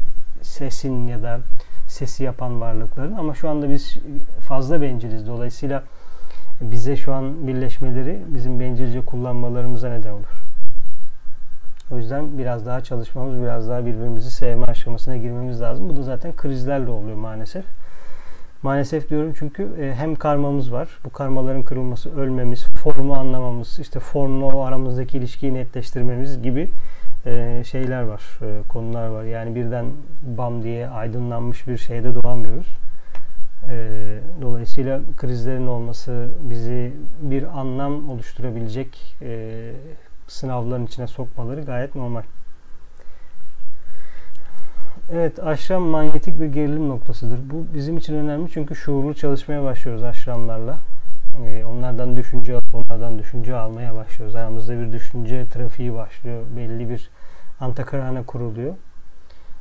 sesin 0.42 1.08
ya 1.08 1.22
da 1.22 1.40
sesi 1.86 2.24
yapan 2.24 2.60
varlıkların. 2.60 3.16
Ama 3.16 3.34
şu 3.34 3.48
anda 3.48 3.70
biz 3.70 3.96
fazla 4.40 4.82
benciliz. 4.82 5.26
Dolayısıyla 5.26 5.82
bize 6.60 6.96
şu 6.96 7.14
an 7.14 7.46
birleşmeleri 7.46 8.22
bizim 8.28 8.60
bencilce 8.60 9.00
kullanmalarımıza 9.00 9.88
neden 9.88 10.12
olur. 10.12 10.40
O 11.90 11.96
yüzden 11.96 12.38
biraz 12.38 12.66
daha 12.66 12.80
çalışmamız, 12.80 13.42
biraz 13.42 13.68
daha 13.68 13.86
birbirimizi 13.86 14.30
sevme 14.30 14.66
aşamasına 14.66 15.16
girmemiz 15.16 15.60
lazım. 15.60 15.88
Bu 15.88 15.96
da 15.96 16.02
zaten 16.02 16.36
krizlerle 16.36 16.90
oluyor 16.90 17.16
maalesef. 17.16 17.64
Maalesef 18.62 19.10
diyorum 19.10 19.32
çünkü 19.38 19.62
e, 19.80 19.94
hem 19.94 20.14
karmamız 20.14 20.72
var. 20.72 20.88
Bu 21.04 21.10
karmaların 21.10 21.62
kırılması, 21.62 22.20
ölmemiz, 22.20 22.66
formu 22.66 23.14
anlamamız, 23.14 23.78
işte 23.78 24.00
formla 24.00 24.46
o 24.46 24.60
aramızdaki 24.60 25.18
ilişkiyi 25.18 25.54
netleştirmemiz 25.54 26.42
gibi 26.42 26.70
e, 27.26 27.62
şeyler 27.66 28.02
var, 28.02 28.22
e, 28.42 28.68
konular 28.68 29.06
var. 29.06 29.24
Yani 29.24 29.54
birden 29.54 29.86
bam 30.22 30.62
diye 30.62 30.88
aydınlanmış 30.88 31.68
bir 31.68 31.76
şeyde 31.78 32.14
doğamıyoruz. 32.14 32.66
Dolayısıyla 34.42 35.00
krizlerin 35.16 35.66
olması 35.66 36.28
bizi 36.50 36.92
bir 37.22 37.58
anlam 37.60 38.10
oluşturabilecek 38.10 39.16
sınavların 40.28 40.86
içine 40.86 41.06
sokmaları 41.06 41.62
gayet 41.62 41.94
normal. 41.94 42.22
Evet 45.12 45.38
aşram 45.38 45.82
manyetik 45.82 46.40
bir 46.40 46.46
gerilim 46.46 46.88
noktasıdır. 46.88 47.38
Bu 47.50 47.66
bizim 47.74 47.98
için 47.98 48.14
önemli 48.14 48.50
çünkü 48.50 48.76
şuurlu 48.76 49.14
çalışmaya 49.14 49.62
başlıyoruz 49.64 50.02
aşramlarla. 50.02 50.78
Ee, 51.46 51.64
onlardan 51.64 52.16
düşünce 52.16 52.54
alıp 52.54 52.74
onlardan 52.74 53.18
düşünce 53.18 53.56
almaya 53.56 53.94
başlıyoruz. 53.94 54.36
Aramızda 54.36 54.80
bir 54.80 54.92
düşünce 54.92 55.46
trafiği 55.48 55.94
başlıyor. 55.94 56.42
Belli 56.56 56.90
bir 56.90 57.10
antakarana 57.60 58.22
kuruluyor. 58.22 58.74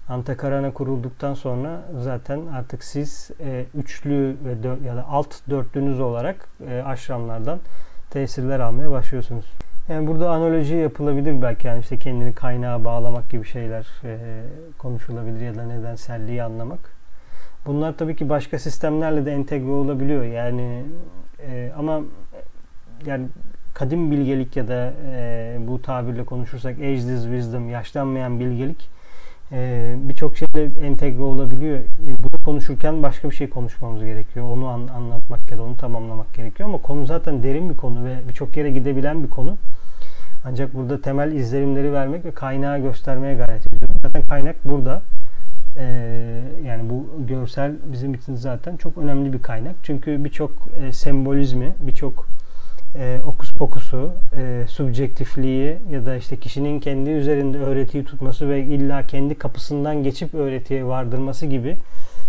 Antakarana 0.10 0.74
kurulduktan 0.74 1.34
sonra 1.34 1.82
zaten 2.00 2.42
artık 2.48 2.84
siz 2.84 3.32
e, 3.39 3.66
üçlü 3.75 4.36
ve 4.46 4.63
dör, 4.63 4.82
ya 4.82 4.96
da 4.96 5.08
alt 5.08 5.50
dörtlünüz 5.50 6.00
olarak 6.00 6.50
e, 6.70 6.82
aşramlardan 6.82 7.60
tesirler 8.10 8.60
almaya 8.60 8.92
başlıyorsunuz. 8.92 9.46
Yani 9.89 10.08
burada 10.08 10.30
analoji 10.30 10.75
yapılabilir 10.75 11.42
belki 11.42 11.68
yani 11.68 11.80
işte 11.80 11.98
kendini 11.98 12.34
kaynağa 12.34 12.86
bağlamak 12.86 13.30
gibi 13.30 13.46
şeyler 13.46 13.88
e, 14.04 14.44
konuşulabilir 14.78 15.42
ya 15.42 15.56
da 15.56 15.63
nedenselliği 15.63 16.44
anlamak. 16.44 16.80
Bunlar 17.66 17.98
tabii 17.98 18.16
ki 18.16 18.30
başka 18.30 18.60
sistemlerle 18.60 19.25
de 19.25 19.32
entegre 19.32 19.72
olabiliyor 19.72 20.24
yani 20.24 20.84
e, 21.48 21.72
ama 21.78 22.01
yani 23.06 23.28
kadim 23.74 24.12
bilgelik 24.12 24.56
ya 24.56 24.68
da 24.68 24.94
e, 25.06 25.58
bu 25.68 25.82
tabirle 25.82 26.25
konuşursak 26.25 26.78
ageless 26.78 27.24
wisdom 27.24 27.70
yaşlanmayan 27.70 28.39
bilgelik 28.39 28.99
e, 29.51 29.96
birçok 29.98 30.38
şeyle 30.38 30.70
entegre 30.86 31.22
olabiliyor. 31.22 31.77
E, 31.77 31.84
bunu 32.08 32.44
konuşurken 32.46 33.03
başka 33.03 33.29
bir 33.29 33.36
şey 33.36 33.50
konuşmamız 33.50 34.03
gerekiyor. 34.03 34.46
Onu 34.46 34.68
an, 34.68 34.88
anlatmak 34.88 35.51
ya 35.51 35.58
da 35.58 35.63
onu 35.63 35.77
tamamlamak 35.77 36.34
gerekiyor 36.34 36.70
ama 36.70 36.77
konu 36.77 37.06
zaten 37.06 37.44
derin 37.44 37.70
bir 37.70 37.77
konu 37.77 38.06
ve 38.06 38.15
birçok 38.29 38.58
yere 38.58 38.72
gidebilen 38.72 39.24
bir 39.24 39.29
konu. 39.29 39.58
Ancak 40.46 40.74
burada 40.74 41.01
temel 41.01 41.32
izlenimleri 41.32 41.94
vermek 41.94 42.25
ve 42.25 42.32
kaynağı 42.32 42.79
göstermeye 42.79 43.36
gayret 43.36 43.68
ediyorum. 43.68 43.96
Zaten 44.01 44.22
kaynak 44.22 44.56
burada. 44.65 45.01
Ee, 45.77 46.41
yani 46.65 46.89
bu 46.89 47.08
görsel 47.27 47.75
bizim 47.91 48.13
için 48.13 48.36
zaten 48.36 48.77
çok 48.77 48.98
önemli 48.98 49.34
bir 49.34 49.41
kaynak. 49.41 49.75
Çünkü 49.84 50.24
birçok 50.24 50.51
e, 50.82 50.91
sembolizmi, 50.94 51.74
birçok 51.79 52.27
e, 52.96 53.19
okus 53.27 53.53
pokusu, 53.53 54.12
e, 54.38 54.65
subjektifliği 54.67 55.77
ya 55.91 56.05
da 56.05 56.15
işte 56.15 56.38
kişinin 56.38 56.79
kendi 56.79 57.10
üzerinde 57.10 57.58
öğretiyi 57.58 58.05
tutması 58.05 58.50
ve 58.50 58.62
illa 58.62 59.08
kendi 59.08 59.36
kapısından 59.36 60.03
geçip 60.03 60.34
öğretiye 60.34 60.86
vardırması 60.86 61.46
gibi 61.46 61.77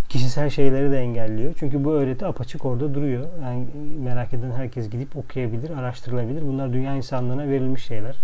kişisel 0.09 0.51
şeyleri 0.51 0.91
de 0.91 0.99
engelliyor. 0.99 1.55
Çünkü 1.59 1.85
bu 1.85 1.93
öğreti 1.93 2.27
apaçık 2.27 2.65
orada 2.65 2.95
duruyor. 2.95 3.27
Yani 3.43 3.67
merak 4.05 4.35
eden 4.35 4.51
herkes 4.51 4.91
gidip 4.91 5.17
okuyabilir, 5.17 5.71
araştırılabilir. 5.71 6.43
Bunlar 6.43 6.73
dünya 6.73 6.97
insanlığına 6.97 7.49
verilmiş 7.49 7.85
şeyler. 7.85 8.17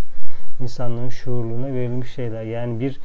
İnsanlığın 0.60 1.08
şuurluğuna 1.08 1.66
verilmiş 1.66 2.12
şeyler. 2.12 2.42
Yani 2.42 2.80
bir 2.80 2.98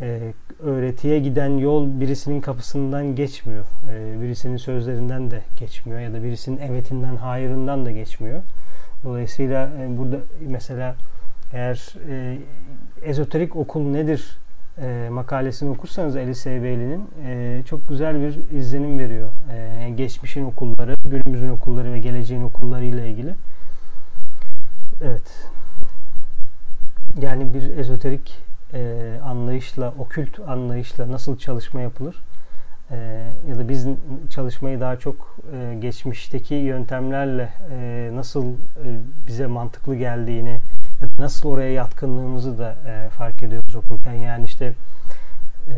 e, 0.00 0.32
öğretiye 0.62 1.18
giden 1.18 1.58
yol 1.58 2.00
birisinin 2.00 2.40
kapısından 2.40 3.14
geçmiyor. 3.14 3.64
E, 3.90 4.20
birisinin 4.20 4.56
sözlerinden 4.56 5.30
de 5.30 5.42
geçmiyor 5.58 6.00
ya 6.00 6.12
da 6.12 6.22
birisinin 6.22 6.58
evetinden, 6.58 7.16
hayırından 7.16 7.86
da 7.86 7.90
geçmiyor. 7.90 8.42
Dolayısıyla 9.04 9.70
e, 9.80 9.98
burada 9.98 10.16
mesela 10.40 10.96
eğer 11.52 11.94
e, 12.08 12.38
ezoterik 13.02 13.56
okul 13.56 13.82
nedir 13.82 14.38
e, 14.78 15.08
makalesini 15.10 15.70
okursanız 15.70 16.16
Alice 16.16 16.62
Bailey'nin 16.62 17.10
e, 17.26 17.62
çok 17.66 17.88
güzel 17.88 18.20
bir 18.20 18.58
izlenim 18.58 18.98
veriyor. 18.98 19.28
E, 19.52 19.90
geçmişin 19.90 20.44
okulları, 20.44 20.94
günümüzün 21.04 21.48
okulları 21.48 21.92
ve 21.92 21.98
geleceğin 21.98 22.42
okulları 22.42 22.84
ile 22.84 23.10
ilgili. 23.10 23.34
Evet. 25.02 25.50
Yani 27.22 27.54
bir 27.54 27.78
ezoterik 27.78 28.49
e, 28.74 29.20
anlayışla, 29.24 29.94
okült 29.98 30.40
anlayışla 30.46 31.12
nasıl 31.12 31.38
çalışma 31.38 31.80
yapılır? 31.80 32.22
E, 32.90 32.96
ya 33.48 33.58
da 33.58 33.68
biz 33.68 33.86
çalışmayı 34.30 34.80
daha 34.80 34.96
çok 34.96 35.36
e, 35.52 35.74
geçmişteki 35.74 36.54
yöntemlerle 36.54 37.52
e, 37.70 38.10
nasıl 38.14 38.52
e, 38.52 38.56
bize 39.26 39.46
mantıklı 39.46 39.96
geldiğini 39.96 40.60
ya 41.00 41.08
da 41.08 41.22
nasıl 41.22 41.48
oraya 41.48 41.72
yatkınlığımızı 41.72 42.58
da 42.58 42.76
e, 42.86 43.08
fark 43.08 43.42
ediyoruz 43.42 43.76
okurken. 43.76 44.12
Yani 44.12 44.44
işte 44.44 44.74
e, 45.68 45.76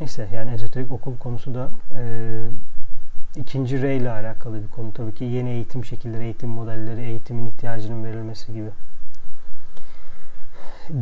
neyse 0.00 0.28
yani 0.34 0.50
ezoterik 0.54 0.92
okul 0.92 1.16
konusu 1.16 1.54
da 1.54 1.68
e, 1.96 2.02
ikinci 3.36 3.82
rey 3.82 3.96
ile 3.96 4.10
alakalı 4.10 4.62
bir 4.62 4.68
konu. 4.68 4.92
Tabii 4.92 5.14
ki 5.14 5.24
yeni 5.24 5.50
eğitim 5.50 5.84
şekilleri, 5.84 6.24
eğitim 6.24 6.48
modelleri, 6.48 7.00
eğitimin 7.00 7.46
ihtiyacının 7.46 8.04
verilmesi 8.04 8.52
gibi. 8.52 8.68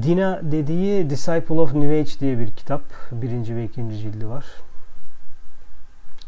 Dina 0.02 0.40
dediği 0.42 1.11
Disciple 1.11 1.61
of 1.61 1.75
New 1.75 2.00
Age 2.00 2.11
diye 2.21 2.38
bir 2.38 2.50
kitap. 2.50 2.83
Birinci 3.12 3.57
ve 3.57 3.64
ikinci 3.64 3.99
cildi 3.99 4.28
var. 4.28 4.45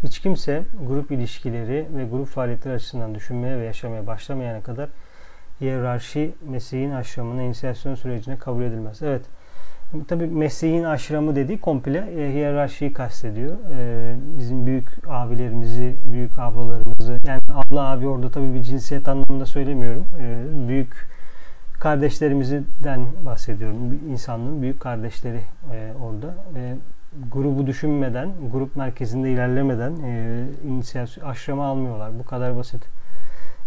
Hiç 0.03 0.19
kimse 0.19 0.63
grup 0.87 1.11
ilişkileri 1.11 1.87
ve 1.97 2.05
grup 2.05 2.29
faaliyetleri 2.29 2.75
açısından 2.75 3.15
düşünmeye 3.15 3.59
ve 3.59 3.65
yaşamaya 3.65 4.07
başlamayana 4.07 4.63
kadar 4.63 4.89
hiyerarşi 5.61 6.35
mesleğin 6.49 6.91
aşramına, 6.91 7.43
inisiyasyon 7.43 7.95
sürecine 7.95 8.37
kabul 8.37 8.63
edilmez. 8.63 9.03
Evet, 9.03 9.23
Tabi 10.09 10.27
mesleğin 10.27 10.85
aşramı 10.85 11.37
dediği 11.37 11.61
komple 11.61 11.99
e, 11.99 12.33
hiyerarşiyi 12.33 12.93
kastediyor. 12.93 13.57
E, 13.79 14.15
bizim 14.39 14.67
büyük 14.67 14.89
abilerimizi, 15.09 15.95
büyük 16.13 16.39
ablalarımızı, 16.39 17.19
yani 17.27 17.41
abla 17.55 17.91
abi 17.91 18.09
orada 18.09 18.31
tabi 18.31 18.55
bir 18.55 18.63
cinsiyet 18.63 19.09
anlamında 19.09 19.47
söylemiyorum. 19.47 20.07
E, 20.21 20.69
büyük 20.69 21.09
kardeşlerimizden 21.81 23.07
bahsediyorum. 23.27 24.01
İnsanlığın 24.11 24.63
büyük 24.63 24.81
kardeşleri 24.81 25.41
e, 25.73 25.93
orada. 26.03 26.35
E, 26.57 26.77
grubu 27.33 27.67
düşünmeden, 27.67 28.31
grup 28.53 28.77
merkezinde 28.77 29.31
ilerlemeden 29.31 29.93
e, 30.05 30.45
inisiyasyon, 30.69 31.29
aşrama 31.29 31.67
almıyorlar. 31.67 32.19
Bu 32.19 32.25
kadar 32.25 32.57
basit. 32.57 32.83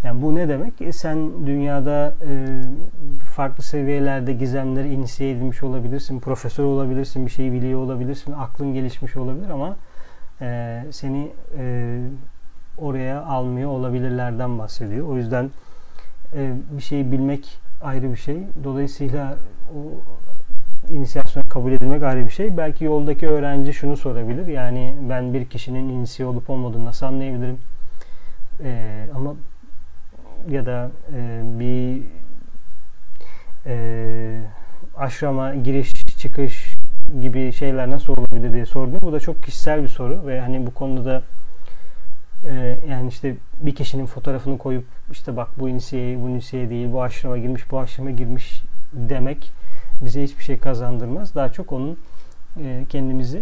Yani 0.04 0.22
bu 0.22 0.36
ne 0.36 0.50
demek? 0.50 0.82
E, 0.82 0.92
sen 0.92 1.48
dünyada 1.48 2.14
e, 2.30 2.62
farklı 3.36 3.64
seviyelerde 3.64 4.34
gizemleri 4.34 4.94
inisiye 4.94 5.32
edilmiş 5.32 5.64
olabilirsin, 5.64 6.20
profesör 6.20 6.64
olabilirsin, 6.64 7.26
bir 7.26 7.32
şeyi 7.32 7.54
biliyor 7.54 7.80
olabilirsin, 7.80 8.32
aklın 8.32 8.74
gelişmiş 8.74 9.16
olabilir 9.16 9.50
ama 9.50 9.76
e, 10.42 10.84
seni 10.92 11.32
e, 11.58 12.00
oraya 12.78 13.24
almıyor 13.24 13.70
olabilirlerden 13.70 14.60
bahsediyor. 14.60 15.08
O 15.08 15.18
yüzden 15.18 15.50
e, 16.34 16.54
bir 16.72 16.84
şeyi 16.84 17.12
bilmek 17.12 17.63
ayrı 17.84 18.12
bir 18.12 18.18
şey. 18.18 18.38
Dolayısıyla 18.64 19.38
o 19.76 19.80
inisiyasyona 20.94 21.50
kabul 21.50 21.72
edilmek 21.72 22.04
ayrı 22.04 22.26
bir 22.26 22.30
şey. 22.30 22.58
Belki 22.58 22.86
yoldaki 22.86 23.28
öğrenci 23.28 23.74
şunu 23.74 23.98
sorabilir. 23.98 24.48
Yani 24.48 24.94
ben 25.10 25.34
bir 25.34 25.46
kişinin 25.46 25.90
inisiye 25.90 26.28
olup 26.28 26.50
olmadığını 26.50 26.86
nasıl 26.86 27.06
anlayabilirim? 27.06 27.58
Ee, 28.64 29.08
ama 29.16 29.36
ya 30.50 30.66
da 30.66 30.92
e, 31.16 31.42
bir 31.60 32.04
e, 33.66 34.42
aşrama 34.98 35.56
giriş 35.56 35.94
çıkış 36.18 36.74
gibi 37.22 37.52
şeyler 37.52 37.90
nasıl 37.90 38.14
olabilir 38.14 38.54
diye 38.54 38.66
sordum. 38.66 39.00
Bu 39.02 39.14
da 39.14 39.20
çok 39.20 39.44
kişisel 39.44 39.84
bir 39.84 39.88
soru 39.88 40.28
ve 40.28 40.42
hani 40.42 40.68
bu 40.68 40.74
konuda 40.74 41.06
da 41.06 41.22
e, 42.50 42.80
yani 42.90 43.08
işte 43.08 43.36
bir 43.62 43.76
kişinin 43.76 44.06
fotoğrafını 44.06 44.58
koyup 44.58 44.86
işte 45.12 45.38
bak 45.38 45.48
bu 45.60 45.70
inisiye, 45.70 46.22
bu 46.22 46.30
inisiye 46.30 46.70
değil, 46.70 46.94
bu 46.94 47.02
aşrama 47.02 47.38
girmiş, 47.38 47.72
bu 47.72 47.80
aşrama 47.80 48.12
girmiş 48.12 48.62
demek 48.94 49.52
bize 50.02 50.24
hiçbir 50.24 50.44
şey 50.44 50.60
kazandırmaz. 50.60 51.36
Daha 51.36 51.50
çok 51.50 51.72
onun 51.72 52.00
e, 52.64 52.86
kendimizi 52.90 53.38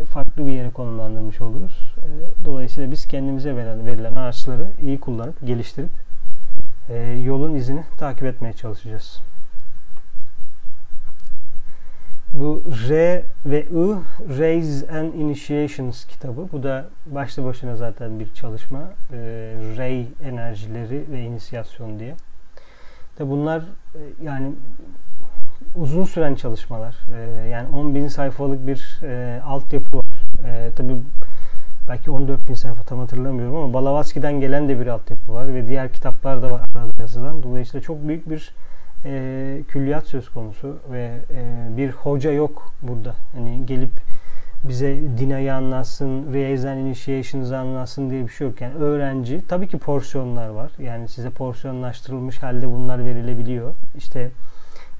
e, 0.00 0.04
farklı 0.04 0.46
bir 0.46 0.52
yere 0.52 0.70
konumlandırmış 0.70 1.40
oluruz. 1.40 1.94
E, 1.98 2.44
dolayısıyla 2.44 2.90
biz 2.90 3.06
kendimize 3.06 3.56
verilen, 3.56 3.86
verilen 3.86 4.14
araçları 4.14 4.66
iyi 4.82 5.00
kullanıp 5.00 5.46
geliştirip 5.46 5.90
yolun 7.24 7.54
izini 7.54 7.84
takip 7.98 8.24
etmeye 8.24 8.52
çalışacağız. 8.52 9.20
Bu 12.32 12.62
R 12.88 13.22
ve 13.46 13.62
I 13.62 13.94
Rays 14.38 14.90
and 14.90 15.14
Initiations 15.14 16.04
kitabı. 16.04 16.48
Bu 16.52 16.62
da 16.62 16.86
başlı 17.06 17.44
başına 17.44 17.76
zaten 17.76 18.20
bir 18.20 18.34
çalışma. 18.34 18.78
E, 19.12 19.16
Ray 19.76 20.06
enerjileri 20.24 21.04
ve 21.12 21.20
inisiyasyon 21.20 21.98
diye. 21.98 22.14
De 23.18 23.30
bunlar 23.30 23.60
e, 23.94 24.00
yani 24.22 24.52
uzun 25.76 26.04
süren 26.04 26.34
çalışmalar. 26.34 26.96
E, 27.16 27.48
yani 27.48 27.68
10 27.76 27.94
bin 27.94 28.08
sayfalık 28.08 28.66
bir 28.66 29.00
e, 29.02 29.40
altyapı 29.42 29.96
var. 29.96 30.04
E, 30.46 30.70
tabii 30.76 30.96
belki 31.88 32.10
14 32.10 32.48
bin 32.48 32.54
sayfa 32.54 32.82
tam 32.82 32.98
hatırlamıyorum 32.98 33.56
ama 33.56 33.74
Balavaski'den 33.74 34.40
gelen 34.40 34.68
de 34.68 34.80
bir 34.80 34.86
altyapı 34.86 35.32
var 35.32 35.54
ve 35.54 35.68
diğer 35.68 35.92
kitaplar 35.92 36.42
da 36.42 36.50
var 36.50 36.60
arada 36.74 37.00
yazılan. 37.00 37.42
Dolayısıyla 37.42 37.82
çok 37.82 38.08
büyük 38.08 38.30
bir 38.30 38.54
e, 39.04 39.62
külliyat 39.68 40.06
söz 40.06 40.28
konusu 40.28 40.78
ve 40.92 41.10
e, 41.34 41.68
bir 41.76 41.90
hoca 41.90 42.32
yok 42.32 42.72
burada. 42.82 43.14
Hani 43.32 43.66
gelip 43.66 43.90
bize 44.64 44.96
Dina'yı 45.18 45.54
anlatsın, 45.54 46.34
Reason 46.34 46.76
Initiations'ı 46.76 47.58
anlatsın 47.58 48.10
diye 48.10 48.22
bir 48.22 48.32
şey 48.32 48.46
yok. 48.46 48.60
Yani 48.60 48.74
öğrenci, 48.74 49.40
tabii 49.48 49.68
ki 49.68 49.78
porsiyonlar 49.78 50.48
var. 50.48 50.72
Yani 50.78 51.08
size 51.08 51.30
porsiyonlaştırılmış 51.30 52.38
halde 52.38 52.72
bunlar 52.72 53.04
verilebiliyor. 53.04 53.74
İşte 53.96 54.30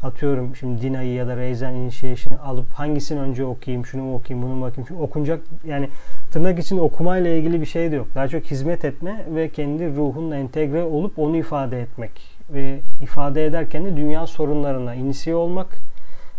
atıyorum 0.03 0.57
şimdi 0.57 0.83
Dina'yı 0.83 1.13
ya 1.13 1.27
da 1.27 1.37
Reason 1.37 1.75
Initiation'ı 1.75 2.43
alıp 2.43 2.73
hangisini 2.73 3.21
önce 3.21 3.45
okuyayım, 3.45 3.87
şunu 3.87 4.03
mu 4.03 4.15
okuyayım, 4.15 4.49
bunu 4.49 4.55
mu 4.55 4.67
okuyayım. 4.67 4.89
Çünkü 4.89 5.03
okunacak 5.03 5.41
yani 5.65 5.89
tırnak 6.31 6.59
içinde 6.59 6.81
okumayla 6.81 7.31
ilgili 7.31 7.61
bir 7.61 7.67
şey 7.67 7.93
de 7.93 7.97
yok. 7.97 8.07
Daha 8.15 8.29
çok 8.29 8.45
hizmet 8.45 8.85
etme 8.85 9.25
ve 9.35 9.49
kendi 9.49 9.97
ruhunla 9.97 10.37
entegre 10.37 10.83
olup 10.83 11.19
onu 11.19 11.37
ifade 11.37 11.81
etmek. 11.83 12.33
Ve 12.53 12.81
ifade 13.01 13.47
ederken 13.47 13.85
de 13.85 13.97
dünya 13.97 14.27
sorunlarına 14.27 14.95
inisiye 14.95 15.37
olmak 15.37 15.79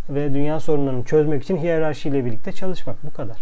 ve 0.09 0.33
dünya 0.33 0.59
sorunlarını 0.59 1.03
çözmek 1.03 1.43
için 1.43 1.57
hiyerarşiyle 1.57 2.25
birlikte 2.25 2.51
çalışmak. 2.51 2.95
Bu 3.03 3.13
kadar. 3.13 3.37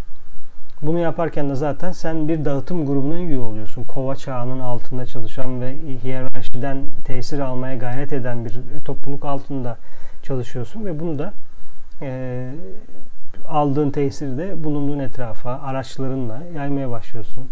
Bunu 0.81 0.99
yaparken 0.99 1.49
de 1.49 1.55
zaten 1.55 1.91
sen 1.91 2.27
bir 2.27 2.45
dağıtım 2.45 2.86
grubuna 2.86 3.19
üye 3.19 3.39
oluyorsun. 3.39 3.84
Kova 3.84 4.15
çağının 4.15 4.60
altında 4.60 5.05
çalışan 5.05 5.62
ve 5.62 5.75
hiyerarşiden 6.03 6.84
tesir 7.05 7.39
almaya 7.39 7.75
gayret 7.75 8.13
eden 8.13 8.45
bir 8.45 8.60
topluluk 8.86 9.25
altında 9.25 9.77
çalışıyorsun 10.23 10.86
ve 10.86 10.99
bunu 10.99 11.19
da 11.19 11.34
e, 12.01 12.51
aldığın 13.47 13.91
tesiri 13.91 14.38
de 14.38 14.63
bulunduğun 14.63 14.99
etrafa 14.99 15.51
araçlarınla 15.51 16.43
yaymaya 16.55 16.89
başlıyorsun. 16.89 17.49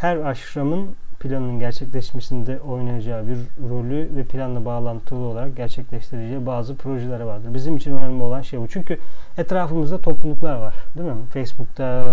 Her 0.00 0.16
aşramın 0.16 0.96
planın 1.20 1.58
gerçekleşmesinde 1.58 2.60
oynayacağı 2.60 3.26
bir 3.26 3.38
rolü 3.68 4.08
ve 4.16 4.24
planla 4.24 4.64
bağlantılı 4.64 5.18
olarak 5.18 5.56
gerçekleştireceği 5.56 6.46
bazı 6.46 6.76
projeler 6.76 7.20
vardır. 7.20 7.54
Bizim 7.54 7.76
için 7.76 7.96
önemli 7.96 8.22
olan 8.22 8.42
şey 8.42 8.60
bu. 8.60 8.68
Çünkü 8.68 8.98
etrafımızda 9.38 9.98
topluluklar 9.98 10.54
var. 10.54 10.74
Değil 10.96 11.08
mi? 11.08 11.14
Facebook'ta, 11.32 12.04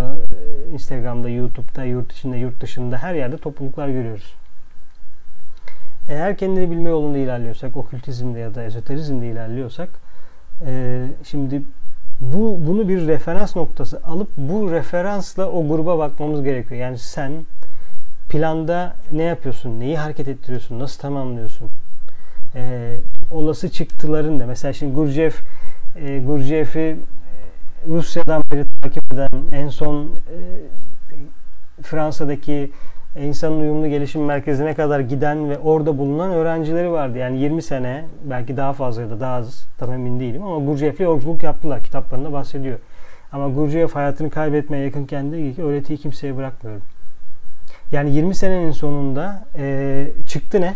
Instagram'da, 0.74 1.30
YouTube'da, 1.30 1.84
yurt 1.84 2.12
içinde, 2.12 2.38
yurt 2.38 2.62
dışında 2.62 2.98
her 2.98 3.13
yerde 3.13 3.38
topluluklar 3.38 3.88
görüyoruz. 3.88 4.34
Eğer 6.10 6.38
kendini 6.38 6.72
bilme 6.72 6.89
yolunda 6.89 7.18
ilerliyorsak, 7.18 7.78
okültizmde 7.78 8.39
ya 8.39 8.56
da 8.56 8.63
ezoterizmde 8.63 9.28
ilerliyorsak 9.28 9.89
e, 10.66 11.04
şimdi 11.24 11.62
bu 12.22 12.58
bunu 12.68 12.89
bir 12.89 13.08
referans 13.08 13.56
noktası 13.56 14.02
alıp 14.04 14.30
bu 14.38 14.72
referansla 14.72 15.50
o 15.50 15.68
gruba 15.68 15.98
bakmamız 15.98 16.44
gerekiyor. 16.44 16.82
Yani 16.82 16.98
sen 16.98 17.46
planda 18.34 18.96
ne 19.12 19.24
yapıyorsun, 19.24 19.80
neyi 19.80 19.98
hareket 19.98 20.28
ettiriyorsun, 20.28 20.80
nasıl 20.80 21.02
tamamlıyorsun? 21.02 21.69
E, 22.56 22.96
olası 23.32 23.69
çıktıların 23.69 24.39
da 24.39 24.46
mesela 24.46 24.74
şimdi 24.74 24.96
Gurjev 24.96 25.32
e, 25.96 26.19
Gurjev'i 26.19 26.80
e, 26.80 26.98
Rusya'dan 27.88 28.43
beri 28.52 28.65
takip 28.82 29.13
eden 29.13 29.30
en 29.52 29.69
son 29.69 30.06
e, 30.06 30.38
Fransa'daki 31.82 32.72
insanın 33.19 33.60
uyumlu 33.60 33.88
gelişim 33.88 34.26
merkezine 34.26 34.74
kadar 34.74 35.00
giden 35.00 35.50
ve 35.50 35.58
orada 35.58 35.98
bulunan 35.98 36.32
öğrencileri 36.32 36.91
vardı. 36.91 37.17
Yani 37.17 37.38
20 37.39 37.62
sene 37.62 38.06
belki 38.24 38.58
daha 38.58 38.74
fazla 38.74 39.02
ya 39.02 39.10
da 39.10 39.19
daha 39.19 39.36
az 39.36 39.67
tam 39.78 39.93
emin 39.93 40.19
değilim 40.19 40.43
ama 40.43 40.65
Gurjev'le 40.65 41.00
yolculuk 41.00 41.43
yaptılar. 41.43 41.84
Kitaplarında 41.84 42.34
bahsediyor. 42.34 42.80
Ama 43.32 43.50
Gurjev 43.50 43.88
hayatını 43.88 44.30
kaybetmeye 44.30 44.86
yakınken 44.86 45.32
de 45.32 45.62
öğretiyi 45.62 45.98
kimseye 45.98 46.38
bırakmıyorum. 46.38 46.84
Yani 47.94 48.16
20 48.16 48.36
senenin 48.36 48.72
sonunda 48.72 49.46
e, 49.58 50.08
çıktı 50.28 50.62
ne? 50.62 50.76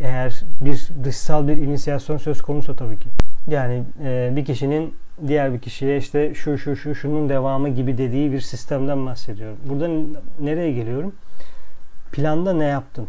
Eğer 0.00 0.42
bir 0.60 0.88
dışsal 1.04 1.48
bir 1.48 1.56
inisiyasyon 1.56 2.16
söz 2.18 2.42
konusu 2.42 2.76
tabii 2.76 2.98
ki. 2.98 3.08
Yani 3.46 3.82
e, 4.04 4.32
bir 4.36 4.44
kişinin 4.44 4.94
diğer 5.26 5.52
bir 5.54 5.58
kişiye 5.58 5.96
işte 5.96 6.34
şu 6.34 6.58
şu 6.58 6.76
şu 6.76 6.94
şunun 6.94 7.28
devamı 7.28 7.68
gibi 7.68 7.98
dediği 7.98 8.32
bir 8.32 8.40
sistemden 8.40 9.06
bahsediyorum. 9.06 9.56
Burada 9.68 9.88
nereye 10.40 10.72
geliyorum? 10.72 11.12
Planda 12.12 12.52
ne 12.52 12.64
yaptın? 12.64 13.08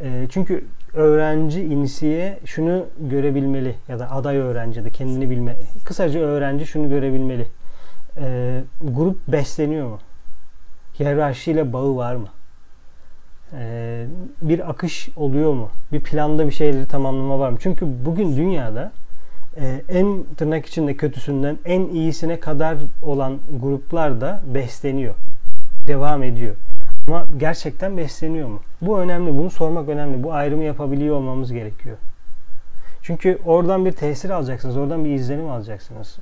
E, 0.00 0.26
çünkü 0.30 0.64
öğrenci 0.94 1.62
inisiye 1.62 2.38
şunu 2.44 2.86
görebilmeli 3.00 3.74
ya 3.88 3.98
da 3.98 4.10
aday 4.10 4.36
öğrenci 4.36 4.84
de 4.84 4.90
kendini 4.90 5.30
bilme. 5.30 5.56
Kısaca 5.84 6.20
öğrenci 6.20 6.66
şunu 6.66 6.88
görebilmeli. 6.88 7.46
E, 8.16 8.60
grup 8.82 9.28
besleniyor 9.28 9.88
mu? 9.88 9.98
Hiyerarşiyle 10.98 11.72
bağı 11.72 11.96
var 11.96 12.14
mı? 12.14 12.28
E, 13.58 14.06
bir 14.42 14.70
akış 14.70 15.08
oluyor 15.16 15.52
mu? 15.52 15.70
Bir 15.92 16.00
planda 16.00 16.46
bir 16.46 16.52
şeyleri 16.52 16.86
tamamlama 16.86 17.38
var 17.38 17.50
mı? 17.50 17.58
Çünkü 17.60 17.86
bugün 18.04 18.36
dünyada 18.36 18.92
e, 19.56 19.82
en 19.88 20.24
tırnak 20.36 20.66
içinde 20.66 20.96
kötüsünden 20.96 21.58
en 21.64 21.86
iyisine 21.86 22.40
kadar 22.40 22.76
olan 23.02 23.38
gruplar 23.60 24.20
da 24.20 24.42
besleniyor. 24.54 25.14
Devam 25.86 26.22
ediyor. 26.22 26.56
Ama 27.08 27.26
gerçekten 27.36 27.96
besleniyor 27.96 28.48
mu? 28.48 28.60
Bu 28.82 29.00
önemli. 29.00 29.38
Bunu 29.38 29.50
sormak 29.50 29.88
önemli. 29.88 30.22
Bu 30.22 30.32
ayrımı 30.32 30.64
yapabiliyor 30.64 31.16
olmamız 31.16 31.52
gerekiyor. 31.52 31.96
Çünkü 33.02 33.38
oradan 33.44 33.84
bir 33.84 33.92
tesir 33.92 34.30
alacaksınız. 34.30 34.76
Oradan 34.76 35.04
bir 35.04 35.10
izlenim 35.10 35.50
alacaksınız. 35.50 36.18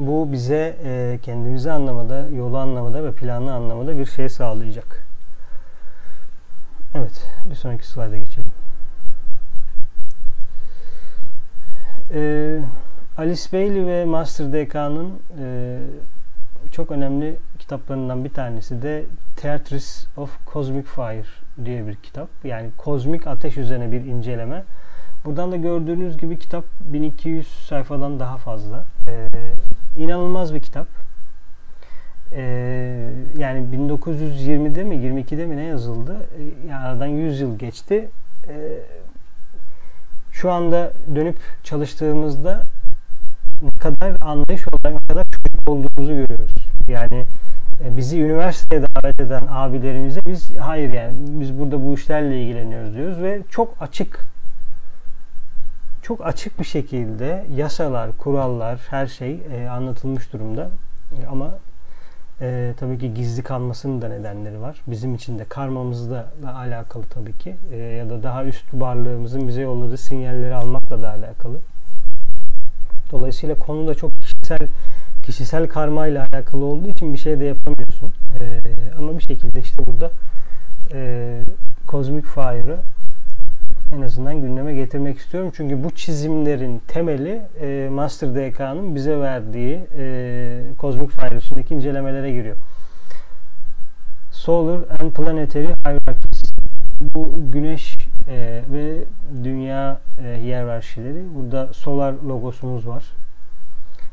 Bu 0.00 0.32
bize 0.32 0.76
e, 0.84 1.18
kendimizi 1.22 1.72
anlamada, 1.72 2.28
yolu 2.28 2.58
anlamada 2.58 3.04
ve 3.04 3.12
planı 3.12 3.52
anlamada 3.52 3.98
bir 3.98 4.06
şey 4.06 4.28
sağlayacak. 4.28 5.06
Evet, 6.94 7.26
bir 7.50 7.54
sonraki 7.54 7.86
slayda 7.86 8.16
geçelim. 8.16 8.52
Ee, 12.14 12.60
Alice 13.18 13.42
Bailey 13.52 13.86
ve 13.86 14.04
Master 14.04 14.52
DK'nın 14.52 15.22
e, 15.38 15.78
çok 16.72 16.90
önemli 16.90 17.36
kitaplarından 17.58 18.24
bir 18.24 18.32
tanesi 18.32 18.82
de 18.82 19.04
Theatris 19.36 20.06
of 20.16 20.46
Cosmic 20.52 20.82
Fire 20.82 21.64
diye 21.64 21.86
bir 21.86 21.94
kitap. 21.94 22.28
Yani 22.44 22.70
kozmik 22.76 23.26
ateş 23.26 23.56
üzerine 23.56 23.92
bir 23.92 24.04
inceleme. 24.04 24.64
Buradan 25.24 25.52
da 25.52 25.56
gördüğünüz 25.56 26.18
gibi 26.18 26.38
kitap 26.38 26.64
1200 26.80 27.46
sayfadan 27.48 28.20
daha 28.20 28.36
fazla. 28.36 28.84
Ee, 29.08 29.28
inanılmaz 30.02 30.54
bir 30.54 30.60
kitap. 30.60 30.86
Ee, 32.32 33.12
yani 33.38 33.76
1920'de 33.76 34.84
mi 34.84 34.94
22'de 34.94 35.46
mi 35.46 35.56
ne 35.56 35.64
yazıldı? 35.64 36.16
Ee, 36.38 36.68
yani 36.68 36.84
aradan 36.84 37.06
100 37.06 37.40
yıl 37.40 37.58
geçti. 37.58 38.08
Ee, 38.48 38.78
şu 40.32 40.50
anda 40.50 40.92
dönüp 41.14 41.36
çalıştığımızda 41.62 42.66
ne 43.62 43.70
kadar 43.80 44.20
anlayış 44.20 44.64
olarak 44.68 45.00
ne 45.00 45.08
kadar 45.08 45.24
çocuk 45.24 45.70
olduğumuzu 45.70 46.12
görüyoruz. 46.12 46.54
Yani 46.88 47.24
e, 47.84 47.96
bizi 47.96 48.20
üniversiteye 48.20 48.82
davet 48.82 49.20
eden 49.20 49.42
abilerimize 49.50 50.20
biz 50.26 50.58
hayır 50.58 50.92
yani 50.92 51.12
biz 51.16 51.58
burada 51.58 51.86
bu 51.86 51.94
işlerle 51.94 52.42
ilgileniyoruz 52.42 52.94
diyoruz 52.94 53.22
ve 53.22 53.40
çok 53.50 53.74
açık 53.80 54.26
çok 56.10 56.26
açık 56.26 56.58
bir 56.58 56.64
şekilde 56.64 57.46
yasalar, 57.56 58.18
kurallar, 58.18 58.80
her 58.90 59.06
şey 59.06 59.40
e, 59.52 59.68
anlatılmış 59.68 60.32
durumda. 60.32 60.70
E, 61.22 61.26
ama 61.26 61.50
e, 62.40 62.74
tabii 62.80 62.98
ki 62.98 63.14
gizli 63.14 63.42
kalmasının 63.42 64.02
da 64.02 64.08
nedenleri 64.08 64.60
var. 64.60 64.82
Bizim 64.86 65.14
için 65.14 65.38
de 65.38 65.44
karmamızla 65.44 66.32
da 66.42 66.54
alakalı 66.54 67.02
tabii 67.04 67.38
ki. 67.38 67.56
E, 67.72 67.76
ya 67.76 68.10
da 68.10 68.22
daha 68.22 68.44
üst 68.44 68.64
varlığımızın 68.74 69.48
bize 69.48 69.62
yolladığı 69.62 69.96
sinyalleri 69.96 70.54
almakla 70.54 71.02
da 71.02 71.10
alakalı. 71.10 71.58
Dolayısıyla 73.12 73.54
konu 73.54 73.88
da 73.88 73.94
çok 73.94 74.12
kişisel 74.22 74.68
kişisel 75.22 75.68
karma 75.68 76.06
ile 76.06 76.20
alakalı 76.20 76.64
olduğu 76.64 76.88
için 76.88 77.12
bir 77.12 77.18
şey 77.18 77.40
de 77.40 77.44
yapamıyorsun. 77.44 78.12
E, 78.40 78.60
ama 78.98 79.18
bir 79.18 79.22
şekilde 79.22 79.60
işte 79.60 79.86
burada 79.86 80.10
e, 80.92 81.42
Cosmic 81.88 82.26
Fire'ı 82.26 82.78
en 83.96 84.02
azından 84.02 84.40
gündeme 84.40 84.74
getirmek 84.74 85.18
istiyorum. 85.18 85.52
Çünkü 85.56 85.84
bu 85.84 85.90
çizimlerin 85.90 86.82
temeli 86.88 87.42
e, 87.60 87.88
Master 87.92 88.34
DK'nın 88.34 88.94
bize 88.94 89.20
verdiği 89.20 89.80
e, 89.98 91.08
Fire 91.08 91.36
içindeki 91.38 91.74
incelemelere 91.74 92.32
giriyor. 92.32 92.56
Solar 94.30 94.80
and 95.00 95.12
Planetary 95.12 95.66
Hierarchies. 95.66 96.52
Bu 97.14 97.34
güneş 97.52 97.96
e, 98.28 98.62
ve 98.72 99.04
dünya 99.44 100.00
e, 100.24 100.40
hiyerarşileri. 100.42 101.22
Burada 101.34 101.72
solar 101.72 102.12
logosumuz 102.12 102.88
var. 102.88 103.04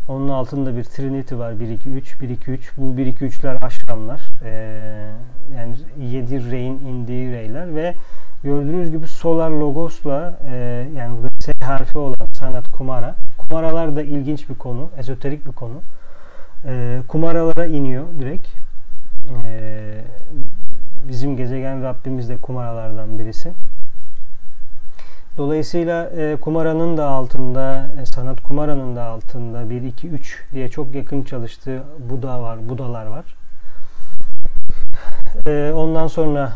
Onun 0.07 0.29
altında 0.29 0.77
bir 0.77 0.83
Trinity 0.83 1.35
var. 1.35 1.59
1 1.59 1.69
2 1.69 1.89
3 1.89 2.21
1 2.21 2.29
2 2.29 2.51
3. 2.51 2.77
Bu 2.77 2.97
1 2.97 3.05
2 3.05 3.25
3'ler 3.25 3.65
aşramlar. 3.65 4.21
E, 4.43 4.49
yani 5.55 5.75
7 5.99 6.51
rey'in 6.51 6.79
indiği 6.79 7.31
reyler 7.31 7.75
ve 7.75 7.95
Gördüğünüz 8.43 8.91
gibi 8.91 9.07
Solar 9.07 9.49
Logos'la 9.49 10.39
e, 10.49 10.55
yani 10.97 11.17
burada 11.17 11.29
S 11.39 11.53
harfi 11.63 11.97
olan 11.97 12.25
sanat 12.33 12.71
kumara. 12.71 13.15
Kumaralar 13.37 13.95
da 13.95 14.01
ilginç 14.01 14.49
bir 14.49 14.55
konu, 14.55 14.89
ezoterik 14.97 15.45
bir 15.45 15.51
konu. 15.51 15.81
E, 16.65 16.99
kumaralara 17.07 17.65
iniyor 17.65 18.05
direkt. 18.19 18.47
E, 19.45 20.01
bizim 21.07 21.37
gezegen 21.37 21.83
Rabbimiz 21.83 22.29
de 22.29 22.37
kumaralardan 22.37 23.19
birisi. 23.19 23.53
Dolayısıyla 25.37 26.09
e, 26.17 26.35
kumaranın 26.41 26.97
da 26.97 27.05
altında, 27.07 27.89
e, 28.01 28.05
sanat 28.05 28.41
kumaranın 28.41 28.95
da 28.95 29.03
altında 29.03 29.69
1, 29.69 29.81
2, 29.81 30.07
3 30.07 30.45
diye 30.53 30.69
çok 30.69 30.95
yakın 30.95 31.23
çalıştığı 31.23 31.83
Buda 32.09 32.41
var, 32.41 32.69
Budalar 32.69 33.05
var. 33.05 33.25
E, 35.47 35.73
ondan 35.73 36.07
sonra 36.07 36.53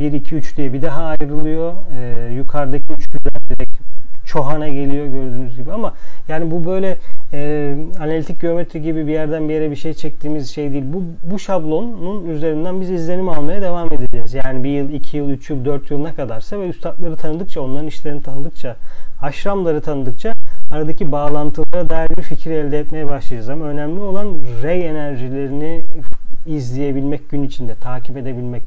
1, 0.00 0.12
2, 0.12 0.34
3 0.34 0.56
diye 0.56 0.72
bir 0.72 0.82
daha 0.82 1.04
ayrılıyor. 1.04 1.72
E, 1.72 2.32
yukarıdaki 2.34 2.92
üçlüler 2.92 3.32
direkt 3.50 3.80
çohana 4.30 4.68
geliyor 4.68 5.06
gördüğünüz 5.06 5.56
gibi 5.56 5.72
ama 5.72 5.94
yani 6.28 6.50
bu 6.50 6.64
böyle 6.64 6.98
e, 7.32 7.74
analitik 8.00 8.40
geometri 8.40 8.82
gibi 8.82 9.06
bir 9.06 9.12
yerden 9.12 9.48
bir 9.48 9.54
yere 9.54 9.70
bir 9.70 9.76
şey 9.76 9.94
çektiğimiz 9.94 10.50
şey 10.50 10.72
değil. 10.72 10.84
Bu, 10.86 11.02
bu 11.30 11.38
şablonun 11.38 12.28
üzerinden 12.28 12.80
biz 12.80 12.90
izlenim 12.90 13.28
almaya 13.28 13.62
devam 13.62 13.92
edeceğiz. 13.92 14.34
Yani 14.34 14.64
bir 14.64 14.68
yıl, 14.68 14.92
iki 14.92 15.16
yıl, 15.16 15.30
üç 15.30 15.50
yıl, 15.50 15.64
dört 15.64 15.90
yıl 15.90 15.98
ne 15.98 16.14
kadarsa 16.14 16.60
ve 16.60 16.68
üstadları 16.68 17.16
tanıdıkça, 17.16 17.60
onların 17.60 17.86
işlerini 17.86 18.22
tanıdıkça, 18.22 18.76
aşramları 19.22 19.80
tanıdıkça 19.80 20.32
aradaki 20.70 21.12
bağlantılara 21.12 21.88
dair 21.88 22.10
bir 22.16 22.22
fikir 22.22 22.50
elde 22.50 22.78
etmeye 22.78 23.08
başlayacağız. 23.08 23.48
Ama 23.48 23.64
önemli 23.64 24.00
olan 24.00 24.34
rey 24.62 24.88
enerjilerini 24.88 25.84
izleyebilmek 26.46 27.30
gün 27.30 27.42
içinde, 27.42 27.74
takip 27.74 28.16
edebilmek. 28.16 28.62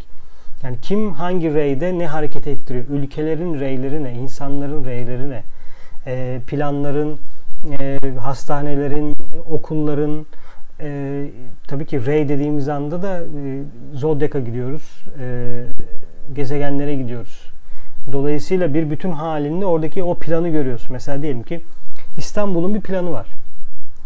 Yani 0.64 0.78
kim 0.82 1.14
hangi 1.14 1.54
reyde 1.54 2.00
ne 2.00 2.08
hareket 2.08 2.48
ettiriyor? 2.48 2.86
Ülkelerin 2.90 3.60
reyleri 3.60 4.04
ne? 4.04 4.14
insanların 4.14 4.86
reyleri 4.86 5.30
ne? 5.30 5.44
E, 6.08 6.40
planların, 6.48 7.20
e, 7.80 8.00
hastanelerin, 8.20 9.16
okulların, 9.50 10.26
e, 10.80 11.26
tabii 11.68 11.86
ki 11.86 12.06
rey 12.06 12.30
dediğimiz 12.30 12.70
anda 12.70 13.02
da 13.02 13.20
e, 13.20 13.64
Zodyak'a 13.94 14.40
gidiyoruz. 14.40 15.04
E, 15.20 15.64
gezegenlere 16.36 16.96
gidiyoruz. 16.96 17.54
Dolayısıyla 18.12 18.74
bir 18.74 18.90
bütün 18.90 19.12
halinde 19.12 19.66
oradaki 19.66 20.04
o 20.04 20.16
planı 20.16 20.50
görüyorsun. 20.50 20.92
Mesela 20.92 21.22
diyelim 21.22 21.44
ki 21.44 21.62
İstanbul'un 22.18 22.76
bir 22.76 22.82
planı 22.82 23.12
var. 23.12 23.28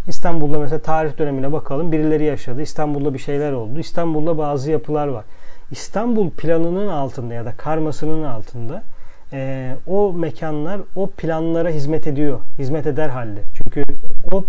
İstanbul'da 0.08 0.60
mesela 0.60 0.80
tarih 0.80 1.18
dönemine 1.18 1.52
bakalım. 1.52 1.92
Birileri 1.92 2.24
yaşadı. 2.24 2.62
İstanbul'da 2.62 3.14
bir 3.14 3.20
şeyler 3.20 3.52
oldu. 3.52 3.80
İstanbul'da 3.80 4.38
bazı 4.38 4.72
yapılar 4.72 5.08
var. 5.08 5.26
İstanbul 5.72 6.30
planının 6.30 6.88
altında 6.88 7.34
ya 7.34 7.46
da 7.46 7.52
karmasının 7.58 8.24
altında 8.24 8.84
e, 9.34 9.76
o 9.88 10.14
mekanlar 10.14 10.82
o 10.96 11.08
planlara 11.08 11.70
hizmet 11.70 12.08
ediyor. 12.08 12.40
Hizmet 12.60 12.88
eder 12.88 13.10
halde. 13.10 13.42
Çünkü 13.54 13.84
o 14.32 14.44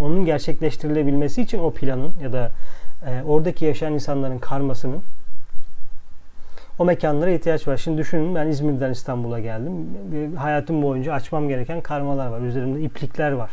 onun 0.00 0.24
gerçekleştirilebilmesi 0.24 1.42
için 1.42 1.58
o 1.58 1.70
planın 1.70 2.12
ya 2.22 2.32
da 2.32 2.50
e, 3.06 3.22
oradaki 3.22 3.64
yaşayan 3.64 3.92
insanların 3.92 4.38
karmasının 4.38 5.02
o 6.78 6.84
mekanlara 6.84 7.30
ihtiyaç 7.30 7.68
var. 7.68 7.76
Şimdi 7.76 7.98
düşünün 7.98 8.34
ben 8.34 8.46
İzmir'den 8.46 8.90
İstanbul'a 8.90 9.40
geldim. 9.40 9.72
Hayatım 10.36 10.82
boyunca 10.82 11.12
açmam 11.12 11.48
gereken 11.48 11.80
karmalar 11.80 12.26
var. 12.26 12.40
Üzerimde 12.40 12.80
iplikler 12.80 13.32
var. 13.32 13.50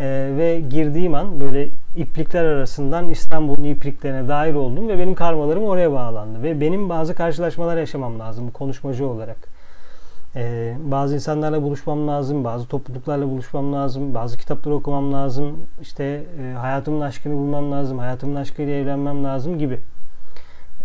Ee, 0.00 0.30
ve 0.36 0.60
girdiğim 0.60 1.14
an 1.14 1.40
böyle 1.40 1.68
iplikler 1.96 2.44
arasından 2.44 3.08
İstanbul'un 3.08 3.64
ipliklerine 3.64 4.28
dair 4.28 4.54
oldum 4.54 4.88
ve 4.88 4.98
benim 4.98 5.14
karmalarım 5.14 5.64
oraya 5.64 5.92
bağlandı. 5.92 6.42
Ve 6.42 6.60
benim 6.60 6.88
bazı 6.88 7.14
karşılaşmalar 7.14 7.76
yaşamam 7.76 8.18
lazım 8.18 8.50
konuşmacı 8.50 9.06
olarak. 9.08 9.36
Ee, 10.36 10.74
bazı 10.78 11.14
insanlarla 11.14 11.62
buluşmam 11.62 12.08
lazım, 12.08 12.44
bazı 12.44 12.66
topluluklarla 12.66 13.26
buluşmam 13.26 13.72
lazım, 13.72 14.14
bazı 14.14 14.38
kitapları 14.38 14.74
okumam 14.74 15.12
lazım, 15.12 15.56
işte 15.82 16.24
e, 16.40 16.54
hayatımın 16.58 17.00
aşkını 17.00 17.34
bulmam 17.34 17.72
lazım, 17.72 17.98
hayatımın 17.98 18.34
aşkıyla 18.34 18.74
evlenmem 18.74 19.24
lazım 19.24 19.58
gibi. 19.58 19.80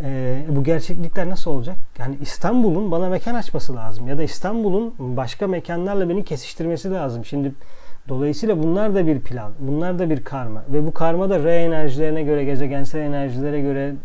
Ee, 0.03 0.45
bu 0.49 0.63
gerçeklikler 0.63 1.29
nasıl 1.29 1.51
olacak? 1.51 1.77
Yani 1.99 2.17
İstanbul'un 2.21 2.91
bana 2.91 3.09
mekan 3.09 3.35
açması 3.35 3.75
lazım 3.75 4.07
ya 4.07 4.17
da 4.17 4.23
İstanbul'un 4.23 4.93
başka 4.99 5.47
mekanlarla 5.47 6.09
beni 6.09 6.23
kesiştirmesi 6.23 6.91
lazım. 6.91 7.25
Şimdi 7.25 7.53
Dolayısıyla 8.09 8.63
bunlar 8.63 8.95
da 8.95 9.07
bir 9.07 9.19
plan, 9.19 9.51
bunlar 9.59 9.99
da 9.99 10.09
bir 10.09 10.23
karma 10.23 10.63
ve 10.69 10.87
bu 10.87 10.93
karma 10.93 11.29
da 11.29 11.43
re 11.43 11.55
enerjilerine 11.55 12.23
göre, 12.23 12.45
gezegensel 12.45 12.99
enerjilere 12.99 13.61
göre 13.61 13.95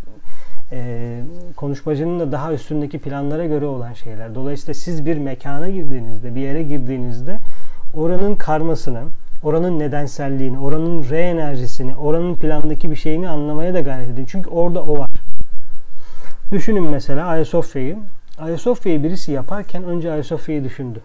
e, 0.73 1.21
konuşmacının 1.57 2.21
da 2.21 2.33
daha 2.33 2.53
üstündeki 2.53 2.99
planlara 2.99 3.47
göre 3.47 3.67
olan 3.67 3.93
şeyler. 3.93 4.35
Dolayısıyla 4.35 4.75
siz 4.75 5.07
bir 5.07 5.19
mekana 5.19 5.69
girdiğinizde, 5.69 6.35
bir 6.35 6.41
yere 6.41 6.63
girdiğinizde 6.63 7.39
oranın 7.95 8.35
karmasını, 8.35 9.03
oranın 9.43 9.79
nedenselliğini, 9.79 10.59
oranın 10.59 11.11
re 11.11 11.23
enerjisini, 11.23 11.95
oranın 11.97 12.35
plandaki 12.35 12.91
bir 12.91 12.97
şeyini 12.97 13.29
anlamaya 13.29 13.75
da 13.75 13.81
gayret 13.81 14.09
edin. 14.09 14.27
Çünkü 14.29 14.51
orada 14.51 14.83
o 14.83 14.99
var. 14.99 15.11
Düşünün 16.53 16.91
mesela 16.91 17.27
Ayasofya'yı. 17.27 17.97
Ayasofya'yı 18.39 19.03
birisi 19.03 19.33
yaparken 19.33 19.85
önce 19.85 20.13
Ayasofya'yı 20.13 20.65
düşündü. 20.65 21.01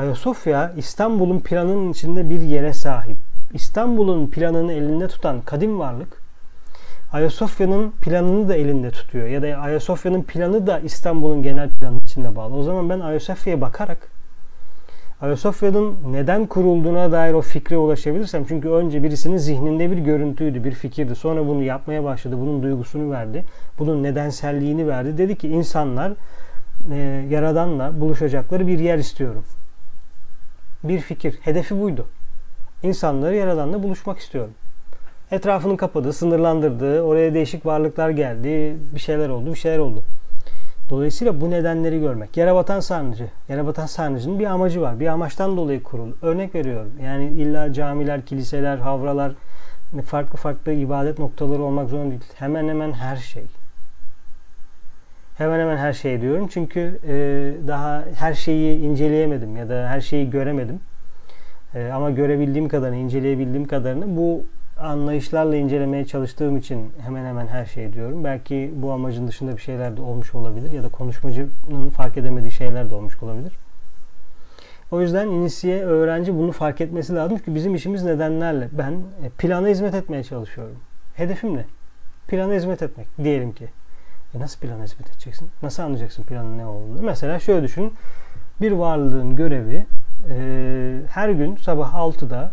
Ayasofya 0.00 0.72
İstanbul'un 0.76 1.40
planının 1.40 1.92
içinde 1.92 2.30
bir 2.30 2.40
yere 2.40 2.72
sahip. 2.72 3.16
İstanbul'un 3.54 4.26
planını 4.26 4.72
elinde 4.72 5.08
tutan 5.08 5.40
kadim 5.40 5.78
varlık 5.78 6.22
Ayasofya'nın 7.12 7.90
planını 7.90 8.48
da 8.48 8.54
elinde 8.54 8.90
tutuyor. 8.90 9.26
Ya 9.26 9.42
da 9.42 9.46
Ayasofya'nın 9.46 10.22
planı 10.22 10.66
da 10.66 10.78
İstanbul'un 10.78 11.42
genel 11.42 11.70
planı 11.70 11.98
içinde 11.98 12.36
bağlı. 12.36 12.56
O 12.56 12.62
zaman 12.62 12.88
ben 12.90 13.00
Ayasofya'ya 13.00 13.60
bakarak 13.60 14.08
Ayasofya'nın 15.20 15.94
neden 16.10 16.46
kurulduğuna 16.46 17.12
dair 17.12 17.32
o 17.32 17.40
fikre 17.40 17.76
ulaşabilirsem 17.76 18.44
çünkü 18.48 18.68
önce 18.68 19.02
birisinin 19.02 19.36
zihninde 19.36 19.90
bir 19.90 19.98
görüntüydü, 19.98 20.64
bir 20.64 20.72
fikirdi. 20.72 21.14
Sonra 21.14 21.46
bunu 21.46 21.62
yapmaya 21.62 22.04
başladı, 22.04 22.36
bunun 22.40 22.62
duygusunu 22.62 23.10
verdi, 23.10 23.44
bunun 23.78 24.02
nedenselliğini 24.02 24.88
verdi. 24.88 25.18
Dedi 25.18 25.36
ki 25.36 25.48
insanlar 25.48 26.12
e, 26.92 26.96
Yaradan'la 27.30 28.00
buluşacakları 28.00 28.66
bir 28.66 28.78
yer 28.78 28.98
istiyorum. 28.98 29.44
Bir 30.84 31.00
fikir, 31.00 31.38
hedefi 31.42 31.80
buydu. 31.80 32.06
İnsanları 32.82 33.36
Yaradan'la 33.36 33.82
buluşmak 33.82 34.18
istiyorum. 34.18 34.54
Etrafını 35.30 35.76
kapadı, 35.76 36.12
sınırlandırdı, 36.12 37.02
oraya 37.02 37.34
değişik 37.34 37.66
varlıklar 37.66 38.10
geldi, 38.10 38.76
bir 38.94 39.00
şeyler 39.00 39.28
oldu, 39.28 39.50
bir 39.50 39.58
şeyler 39.58 39.78
oldu. 39.78 40.02
Dolayısıyla 40.90 41.40
bu 41.40 41.50
nedenleri 41.50 42.00
görmek. 42.00 42.36
Yerebatan 42.36 42.80
sarnıcı. 42.80 43.28
Yerebatan 43.48 43.86
sarnıcının 43.86 44.38
bir 44.38 44.46
amacı 44.46 44.80
var. 44.80 45.00
Bir 45.00 45.06
amaçtan 45.06 45.56
dolayı 45.56 45.82
kurulu. 45.82 46.16
Örnek 46.22 46.54
veriyorum. 46.54 46.92
Yani 47.02 47.24
illa 47.28 47.72
camiler, 47.72 48.26
kiliseler, 48.26 48.76
havralar 48.76 49.32
farklı 50.06 50.38
farklı 50.38 50.72
ibadet 50.72 51.18
noktaları 51.18 51.62
olmak 51.62 51.88
zorunda 51.88 52.10
değil. 52.10 52.22
Hemen 52.34 52.68
hemen 52.68 52.92
her 52.92 53.16
şey. 53.16 53.44
Hemen 55.40 55.60
hemen 55.60 55.76
her 55.76 55.92
şey 55.92 56.20
diyorum. 56.20 56.48
Çünkü 56.48 56.98
e, 57.08 57.14
daha 57.68 58.04
her 58.14 58.34
şeyi 58.34 58.78
inceleyemedim 58.78 59.56
ya 59.56 59.68
da 59.68 59.88
her 59.88 60.00
şeyi 60.00 60.30
göremedim. 60.30 60.80
E, 61.74 61.90
ama 61.94 62.10
görebildiğim 62.10 62.68
kadarını, 62.68 62.96
inceleyebildiğim 62.96 63.66
kadarını 63.66 64.16
bu 64.16 64.44
anlayışlarla 64.80 65.56
incelemeye 65.56 66.04
çalıştığım 66.04 66.56
için 66.56 66.92
hemen 67.04 67.24
hemen 67.24 67.46
her 67.46 67.64
şey 67.66 67.92
diyorum. 67.92 68.24
Belki 68.24 68.70
bu 68.74 68.92
amacın 68.92 69.28
dışında 69.28 69.56
bir 69.56 69.62
şeyler 69.62 69.96
de 69.96 70.00
olmuş 70.02 70.34
olabilir 70.34 70.72
ya 70.72 70.82
da 70.82 70.88
konuşmacının 70.88 71.90
fark 71.96 72.16
edemediği 72.16 72.52
şeyler 72.52 72.90
de 72.90 72.94
olmuş 72.94 73.22
olabilir. 73.22 73.52
O 74.90 75.00
yüzden 75.00 75.28
inisiye 75.28 75.84
öğrenci 75.84 76.38
bunu 76.38 76.52
fark 76.52 76.80
etmesi 76.80 77.14
lazım 77.14 77.38
ki 77.38 77.54
bizim 77.54 77.74
işimiz 77.74 78.04
nedenlerle. 78.04 78.68
Ben 78.72 78.92
e, 78.92 79.28
plana 79.38 79.68
hizmet 79.68 79.94
etmeye 79.94 80.24
çalışıyorum. 80.24 80.76
Hedefim 81.14 81.56
ne? 81.56 81.64
Plana 82.28 82.54
hizmet 82.54 82.82
etmek 82.82 83.06
diyelim 83.24 83.52
ki. 83.52 83.68
E 84.34 84.40
nasıl 84.40 84.60
plana 84.60 84.82
hizmet 84.82 85.10
edeceksin? 85.10 85.50
Nasıl 85.62 85.82
anlayacaksın 85.82 86.22
planın 86.22 86.58
ne 86.58 86.66
olduğunu? 86.66 87.02
Mesela 87.02 87.38
şöyle 87.38 87.62
düşün. 87.62 87.94
Bir 88.60 88.72
varlığın 88.72 89.36
görevi 89.36 89.86
e, 90.30 90.36
her 91.08 91.28
gün 91.28 91.56
sabah 91.56 91.94
6'da 91.94 92.52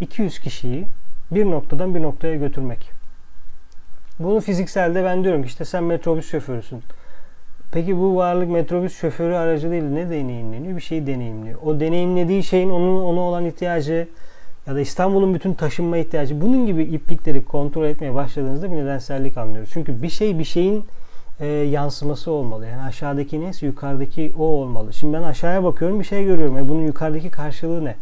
200 0.00 0.38
kişiyi 0.38 0.86
bir 1.30 1.44
noktadan 1.44 1.94
bir 1.94 2.02
noktaya 2.02 2.36
götürmek. 2.36 2.90
Bunu 4.18 4.40
fizikselde 4.40 5.04
ben 5.04 5.24
diyorum 5.24 5.42
ki 5.42 5.48
işte 5.48 5.64
sen 5.64 5.84
metrobüs 5.84 6.30
şoförüsün. 6.30 6.82
Peki 7.72 7.98
bu 7.98 8.16
varlık 8.16 8.48
metrobüs 8.48 9.00
şoförü 9.00 9.34
aracılığıyla 9.34 9.90
ne 9.90 10.10
deneyimleniyor? 10.10 10.76
Bir 10.76 10.80
şeyi 10.80 11.06
deneyimliyor. 11.06 11.62
O 11.62 11.80
deneyimlediği 11.80 12.42
şeyin 12.42 12.70
onun 12.70 13.04
ona 13.04 13.20
olan 13.20 13.44
ihtiyacı 13.44 14.08
ya 14.66 14.74
da 14.74 14.80
İstanbul'un 14.80 15.34
bütün 15.34 15.54
taşınma 15.54 15.96
ihtiyacı 15.96 16.40
bunun 16.40 16.66
gibi 16.66 16.82
iplikleri 16.82 17.44
kontrol 17.44 17.84
etmeye 17.84 18.14
başladığınızda 18.14 18.70
bir 18.72 18.76
nedensellik 18.76 19.36
anlıyoruz. 19.36 19.70
Çünkü 19.72 20.02
bir 20.02 20.08
şey 20.08 20.38
bir 20.38 20.44
şeyin 20.44 20.84
e, 21.40 21.46
yansıması 21.46 22.30
olmalı. 22.30 22.66
Yani 22.66 22.82
aşağıdaki 22.82 23.40
neyse 23.40 23.66
yukarıdaki 23.66 24.32
o 24.38 24.42
olmalı. 24.42 24.92
Şimdi 24.92 25.16
ben 25.16 25.22
aşağıya 25.22 25.64
bakıyorum 25.64 26.00
bir 26.00 26.04
şey 26.04 26.24
görüyorum. 26.24 26.58
E 26.58 26.68
bunun 26.68 26.86
yukarıdaki 26.86 27.30
karşılığı 27.30 27.84
ne? 27.84 27.94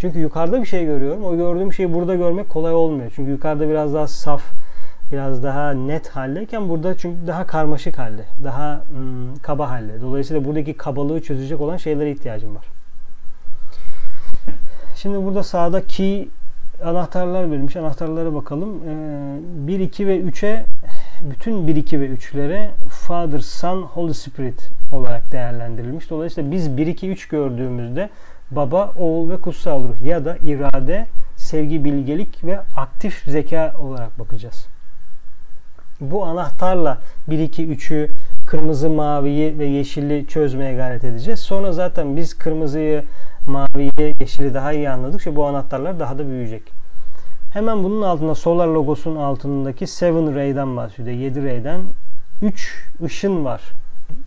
Çünkü 0.00 0.18
yukarıda 0.18 0.60
bir 0.60 0.66
şey 0.66 0.84
görüyorum. 0.84 1.24
O 1.24 1.36
gördüğüm 1.36 1.72
şeyi 1.72 1.94
burada 1.94 2.14
görmek 2.14 2.48
kolay 2.48 2.74
olmuyor. 2.74 3.12
Çünkü 3.14 3.30
yukarıda 3.30 3.68
biraz 3.68 3.94
daha 3.94 4.06
saf, 4.06 4.42
biraz 5.12 5.42
daha 5.42 5.70
net 5.70 6.08
haldeyken 6.08 6.68
burada 6.68 6.96
çünkü 6.96 7.26
daha 7.26 7.46
karmaşık 7.46 7.98
halde, 7.98 8.24
daha 8.44 8.82
ım, 8.98 9.36
kaba 9.42 9.70
halde. 9.70 10.00
Dolayısıyla 10.00 10.44
buradaki 10.44 10.74
kabalığı 10.74 11.22
çözecek 11.22 11.60
olan 11.60 11.76
şeylere 11.76 12.10
ihtiyacım 12.10 12.54
var. 12.54 12.75
Şimdi 15.06 15.24
burada 15.24 15.42
sağda 15.42 15.86
key 15.86 16.28
anahtarlar 16.84 17.50
verilmiş. 17.50 17.76
Anahtarlara 17.76 18.34
bakalım. 18.34 18.82
Ee, 18.88 19.68
1, 19.68 19.80
2 19.80 20.06
ve 20.06 20.20
3'e 20.20 20.66
bütün 21.30 21.66
1, 21.66 21.76
2 21.76 22.00
ve 22.00 22.06
3'lere 22.06 22.68
Father, 22.88 23.38
Son, 23.38 23.82
Holy 23.82 24.14
Spirit 24.14 24.70
olarak 24.92 25.32
değerlendirilmiş. 25.32 26.10
Dolayısıyla 26.10 26.50
biz 26.50 26.76
1, 26.76 26.86
2, 26.86 27.10
3 27.10 27.28
gördüğümüzde 27.28 28.10
baba, 28.50 28.92
oğul 28.98 29.30
ve 29.30 29.36
kutsal 29.40 29.82
ruh 29.82 30.02
ya 30.06 30.24
da 30.24 30.36
irade, 30.36 31.06
sevgi, 31.36 31.84
bilgelik 31.84 32.44
ve 32.44 32.60
aktif 32.76 33.24
zeka 33.24 33.74
olarak 33.80 34.18
bakacağız. 34.18 34.66
Bu 36.00 36.24
anahtarla 36.24 36.98
1 37.30 37.38
2 37.38 37.66
3'ü 37.66 38.08
kırmızı, 38.46 38.90
maviyi 38.90 39.58
ve 39.58 39.64
yeşili 39.64 40.26
çözmeye 40.26 40.74
gayret 40.74 41.04
edeceğiz. 41.04 41.40
Sonra 41.40 41.72
zaten 41.72 42.16
biz 42.16 42.38
kırmızıyı, 42.38 43.04
maviyi, 43.46 44.14
yeşili 44.20 44.54
daha 44.54 44.72
iyi 44.72 44.90
anladıkça 44.90 45.36
bu 45.36 45.46
anahtarlar 45.46 46.00
daha 46.00 46.18
da 46.18 46.28
büyüyecek. 46.28 46.62
Hemen 47.52 47.84
bunun 47.84 48.02
altında 48.02 48.34
Solar 48.34 48.68
logosunun 48.68 49.16
altındaki 49.16 49.84
7 49.84 50.34
Ray'den 50.34 50.76
bahsediyor. 50.76 51.16
7 51.16 51.44
Ray'den 51.44 51.80
3 52.42 52.88
ışın 53.04 53.44
var. 53.44 53.62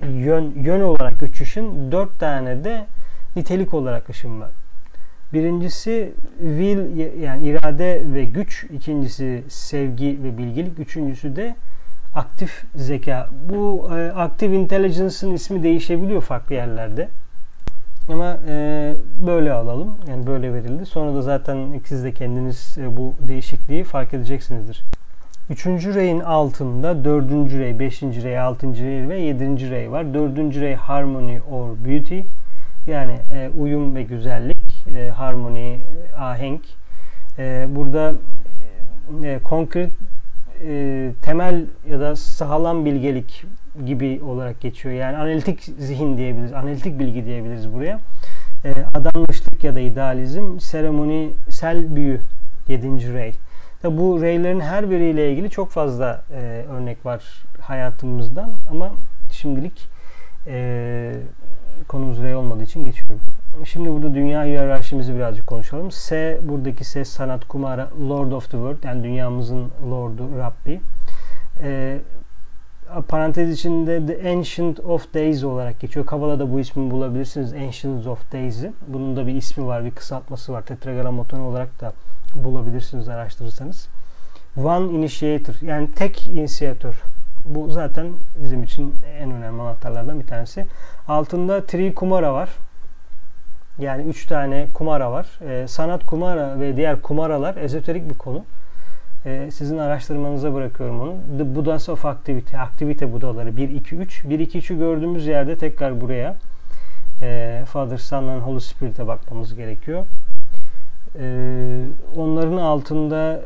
Yön, 0.10 0.54
yön 0.56 0.82
olarak 0.82 1.24
3 1.24 1.42
ışın, 1.42 1.92
4 1.92 2.20
tane 2.20 2.64
de 2.64 2.86
nitelik 3.36 3.74
olarak 3.74 4.10
ışın 4.10 4.42
var. 4.42 4.50
Birincisi 5.34 6.14
will 6.40 6.98
yani 7.22 7.48
irade 7.48 8.04
ve 8.14 8.24
güç, 8.26 8.64
ikincisi 8.64 9.44
sevgi 9.50 10.20
ve 10.24 10.38
bilgilik, 10.38 10.80
üçüncüsü 10.80 11.36
de 11.36 11.56
aktif 12.16 12.64
zeka. 12.76 13.30
Bu 13.50 13.90
e, 13.98 14.12
active 14.12 14.56
intelligence'ın 14.56 15.34
ismi 15.34 15.64
değişebiliyor 15.64 16.22
farklı 16.22 16.56
yerlerde. 16.56 17.10
Ama 18.10 18.38
e, 18.48 18.96
böyle 19.28 19.54
alalım. 19.54 19.96
Yani 20.08 20.28
böyle 20.28 20.54
verildi. 20.54 20.86
Sonra 20.86 21.16
da 21.16 21.22
zaten 21.22 21.82
siz 21.86 22.04
de 22.04 22.12
kendiniz 22.12 22.78
e, 22.78 22.98
bu 22.98 23.14
değişikliği 23.28 23.84
fark 23.84 24.14
edeceksinizdir. 24.14 24.84
Üçüncü 25.50 25.94
reyin 25.94 26.20
altında 26.20 27.04
dördüncü 27.04 27.60
rey, 27.60 27.80
beşinci 27.80 28.24
rey, 28.24 28.40
altıncı 28.40 28.84
rey 28.84 29.10
ve 29.10 29.20
yedinci 29.20 29.72
rey 29.72 29.92
var. 29.92 30.14
Dördüncü 30.14 30.62
rey 30.62 30.76
harmony 30.76 31.40
or 31.52 31.70
beauty. 31.86 32.20
Yani 32.88 33.20
e, 33.34 33.50
uyum 33.58 33.96
ve 33.96 34.04
güzellik, 34.04 34.88
e, 34.96 35.10
harmoni, 35.10 35.60
e, 35.60 36.16
ahenk. 36.16 36.62
E, 37.40 37.68
burada 37.70 38.14
e, 39.24 39.40
konkret 39.44 39.90
e, 40.68 41.12
temel 41.22 41.66
ya 41.90 42.00
da 42.00 42.16
sağlam 42.16 42.86
bilgelik 42.86 43.46
gibi 43.86 44.22
olarak 44.24 44.62
geçiyor. 44.62 44.96
Yani 44.96 45.18
analitik 45.18 45.62
zihin 45.62 46.18
diyebiliriz, 46.18 46.54
analitik 46.54 47.00
bilgi 47.00 47.26
diyebiliriz 47.26 47.74
buraya. 47.74 48.00
E, 48.66 48.74
adanmışlık 48.94 49.64
ya 49.64 49.76
da 49.76 49.80
idealizm, 49.80 50.60
seremonisel 50.60 51.96
büyü 51.96 52.22
7. 52.68 53.14
rey. 53.14 53.34
Tabi 53.82 53.98
bu 53.98 54.22
reylerin 54.22 54.60
her 54.60 54.90
biriyle 54.90 55.32
ilgili 55.32 55.50
çok 55.50 55.70
fazla 55.70 56.24
e, 56.32 56.66
örnek 56.70 57.06
var 57.06 57.24
hayatımızdan 57.62 58.52
ama 58.72 58.92
şimdilik 59.32 59.88
e, 60.48 61.14
konumuz 61.88 62.22
rey 62.22 62.36
olmadığı 62.36 62.64
için 62.64 62.84
geçiyorum. 62.84 63.20
Şimdi 63.66 63.90
burada 63.90 64.16
dünya 64.16 64.44
hiyerarşimizi 64.44 65.16
birazcık 65.16 65.48
konuşalım. 65.48 65.92
S 65.92 66.40
buradaki 66.44 66.84
S 66.84 67.06
sanat 67.06 67.46
kumara 67.46 67.90
Lord 68.10 68.32
of 68.32 68.44
the 68.44 68.58
World 68.58 68.84
yani 68.84 69.04
dünyamızın 69.04 69.72
Lord'u 69.92 70.38
Rabbi. 70.38 70.82
E, 71.64 71.98
parantez 73.08 73.52
içinde 73.52 74.06
The 74.06 74.30
Ancient 74.30 74.80
of 74.80 75.14
Days 75.14 75.44
olarak 75.44 75.80
geçiyor. 75.80 76.06
Kabala'da 76.06 76.52
bu 76.52 76.60
ismi 76.60 76.92
bulabilirsiniz. 76.92 77.54
Ancient 77.54 78.08
of 78.08 78.32
Days'i. 78.32 78.74
Bunun 78.88 79.16
da 79.16 79.28
bir 79.28 79.36
ismi 79.36 79.66
var, 79.66 79.86
bir 79.86 79.92
kısaltması 79.92 80.54
var. 80.54 80.62
Tetragrammaton 80.62 81.40
olarak 81.40 81.82
da 81.82 81.94
bulabilirsiniz 82.36 83.10
araştırırsanız. 83.10 83.88
One 84.58 84.94
Initiator 84.94 85.54
yani 85.62 85.92
tek 85.92 86.28
inisiyatör. 86.28 87.04
Bu 87.46 87.72
zaten 87.72 88.12
bizim 88.44 88.64
için 88.64 88.96
en 89.20 89.32
önemli 89.32 89.62
anahtarlardan 89.62 90.20
bir 90.20 90.28
tanesi. 90.28 90.68
Altında 91.08 91.66
Tri 91.66 91.96
Kumara 91.96 92.34
var. 92.34 92.50
Yani 93.80 94.04
üç 94.04 94.26
tane 94.26 94.68
kumara 94.74 95.12
var. 95.12 95.40
Ee, 95.42 95.68
sanat 95.68 96.06
kumara 96.06 96.60
ve 96.60 96.78
diğer 96.78 97.02
kumaralar 97.02 97.56
ezoterik 97.56 98.10
bir 98.10 98.18
konu. 98.18 98.46
Ee, 99.26 99.50
sizin 99.52 99.78
araştırmanıza 99.78 100.54
bırakıyorum 100.54 101.02
onu. 101.02 101.16
The 101.38 101.56
Buddhas 101.56 101.90
of 101.90 102.06
Activity. 102.06 102.58
Aktivite 102.58 103.14
Budaları 103.14 103.58
1, 103.58 103.70
2, 103.70 103.96
3. 103.96 104.24
1, 104.26 104.40
2, 104.40 104.60
3'ü 104.60 104.78
gördüğümüz 104.78 105.28
yerde 105.28 105.58
tekrar 105.58 106.02
buraya 106.02 106.36
e, 107.22 107.62
Father, 107.66 107.98
Son 107.98 108.28
and 108.28 108.42
Holy 108.42 108.60
Spirit'e 108.60 109.08
bakmamız 109.08 109.56
gerekiyor. 109.56 110.06
E, 111.20 111.26
onların 112.16 112.58
altında 112.58 113.42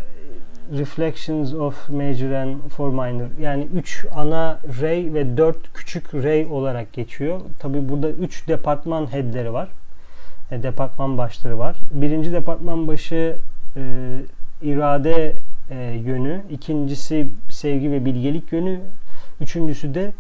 Reflections 0.77 1.53
of 1.53 1.89
Major 1.89 2.31
and 2.31 2.69
Four 2.69 2.89
Minor 2.89 3.27
yani 3.41 3.67
3 3.73 4.05
ana 4.15 4.59
ray 4.81 5.13
ve 5.13 5.38
4 5.38 5.73
küçük 5.73 6.13
ray 6.13 6.47
olarak 6.51 6.93
geçiyor. 6.93 7.41
Tabi 7.59 7.89
burada 7.89 8.09
3 8.09 8.47
departman 8.47 9.13
headleri 9.13 9.53
var. 9.53 9.69
E, 10.51 10.63
departman 10.63 11.17
başları 11.17 11.59
var. 11.59 11.75
Birinci 11.91 12.31
departman 12.31 12.88
başı 12.88 13.38
e, 13.75 13.81
irade 14.62 15.33
e, 15.69 15.76
yönü, 16.06 16.41
ikincisi 16.49 17.28
sevgi 17.49 17.91
ve 17.91 18.06
bilgelik 18.06 18.52
yönü, 18.52 18.80
üçüncüsü 19.41 19.93
de 19.93 20.12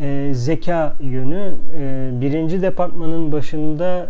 e, 0.00 0.34
zeka 0.34 0.96
yönü. 1.00 1.54
E, 1.76 2.10
birinci 2.20 2.62
departmanın 2.62 3.32
başında 3.32 4.06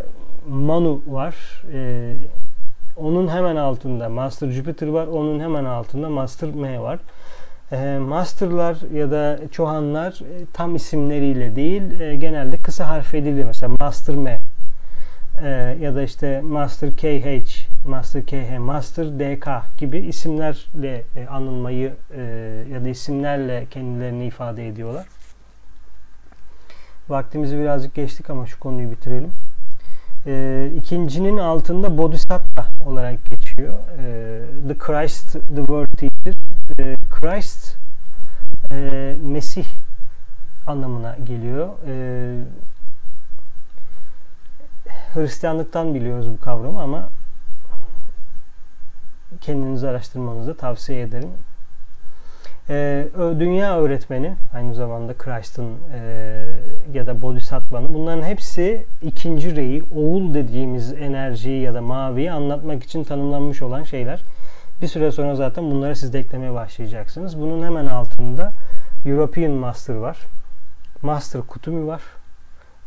Manu 0.48 1.02
var. 1.06 1.62
E, 1.74 2.12
onun 2.96 3.28
hemen 3.28 3.56
altında 3.56 4.08
Master 4.08 4.50
Jupiter 4.50 4.86
var. 4.86 5.06
Onun 5.06 5.40
hemen 5.40 5.64
altında 5.64 6.08
Master 6.08 6.54
M 6.54 6.80
var. 6.80 6.98
E, 7.72 7.98
master'lar 7.98 8.76
ya 8.94 9.10
da 9.10 9.38
Çohanlar 9.50 10.12
e, 10.12 10.46
tam 10.52 10.76
isimleriyle 10.76 11.56
değil 11.56 12.00
e, 12.00 12.16
genelde 12.16 12.56
kısa 12.56 12.88
harf 12.88 13.14
ediliyor. 13.14 13.46
Mesela 13.46 13.74
Master 13.80 14.14
M 14.14 14.40
e, 15.42 15.48
ya 15.80 15.94
da 15.94 16.02
işte 16.02 16.40
Master 16.40 16.90
KH, 16.96 17.70
Master 17.86 18.22
KH, 18.26 18.58
Master 18.58 19.06
DK 19.06 19.46
gibi 19.78 19.98
isimlerle 19.98 21.02
e, 21.16 21.26
anılmayı 21.26 21.94
e, 22.16 22.20
ya 22.72 22.84
da 22.84 22.88
isimlerle 22.88 23.66
kendilerini 23.70 24.26
ifade 24.26 24.68
ediyorlar. 24.68 25.06
Vaktimizi 27.08 27.58
birazcık 27.58 27.94
geçtik 27.94 28.30
ama 28.30 28.46
şu 28.46 28.60
konuyu 28.60 28.90
bitirelim. 28.90 29.32
E, 30.26 30.70
ikincinin 30.76 31.36
altında 31.36 31.98
Bodhisattva 31.98 32.66
olarak 32.86 33.24
geçiyor. 33.24 33.74
E, 33.98 34.68
the 34.68 34.78
Christ, 34.78 35.32
the 35.32 35.56
World 35.56 35.96
Teacher. 35.96 36.34
E, 36.78 36.96
Christ, 37.10 37.76
e, 38.70 39.16
Mesih 39.24 39.64
anlamına 40.66 41.16
geliyor. 41.24 41.68
E, 41.86 41.94
Hristiyanlıktan 45.14 45.94
biliyoruz 45.94 46.30
bu 46.30 46.40
kavramı 46.40 46.80
ama 46.80 47.08
kendinizi 49.40 49.88
araştırmanızı 49.88 50.56
tavsiye 50.56 51.00
ederim. 51.00 51.30
Ee, 52.68 53.08
dünya 53.18 53.78
öğretmeni 53.78 54.36
aynı 54.54 54.74
zamanda 54.74 55.14
Christ'ın 55.14 55.78
e, 55.94 55.98
ya 56.92 57.06
da 57.06 57.22
Bodhisattva'nın 57.22 57.94
bunların 57.94 58.22
hepsi 58.22 58.86
ikinci 59.02 59.56
reyi, 59.56 59.84
oğul 59.94 60.34
dediğimiz 60.34 60.92
enerjiyi 60.92 61.62
ya 61.62 61.74
da 61.74 61.82
maviyi 61.82 62.32
anlatmak 62.32 62.82
için 62.82 63.04
tanımlanmış 63.04 63.62
olan 63.62 63.82
şeyler. 63.82 64.22
Bir 64.82 64.86
süre 64.86 65.12
sonra 65.12 65.34
zaten 65.34 65.70
bunları 65.70 65.96
siz 65.96 66.12
de 66.12 66.18
eklemeye 66.18 66.54
başlayacaksınız. 66.54 67.40
Bunun 67.40 67.62
hemen 67.62 67.86
altında 67.86 68.52
European 69.06 69.52
Master 69.52 69.94
var. 69.94 70.18
Master 71.02 71.42
Kutumi 71.42 71.86
var 71.86 72.00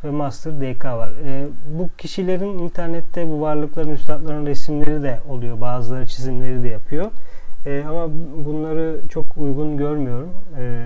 ve 0.04 0.10
Master 0.10 0.54
DK 0.62 0.86
var. 0.86 1.10
E, 1.26 1.48
bu 1.80 1.90
kişilerin 1.98 2.58
internette 2.60 3.30
bu 3.30 3.42
varlıkların, 3.42 3.90
üstadların 3.90 4.46
resimleri 4.46 5.04
de 5.04 5.20
oluyor. 5.30 5.62
Bazıları 5.62 6.08
çizimleri 6.08 6.64
de 6.64 6.68
yapıyor. 6.68 7.12
E, 7.66 7.84
ama 7.90 8.08
bunları 8.46 9.00
çok 9.10 9.38
uygun 9.38 9.78
görmüyorum. 9.78 10.30
E, 10.60 10.86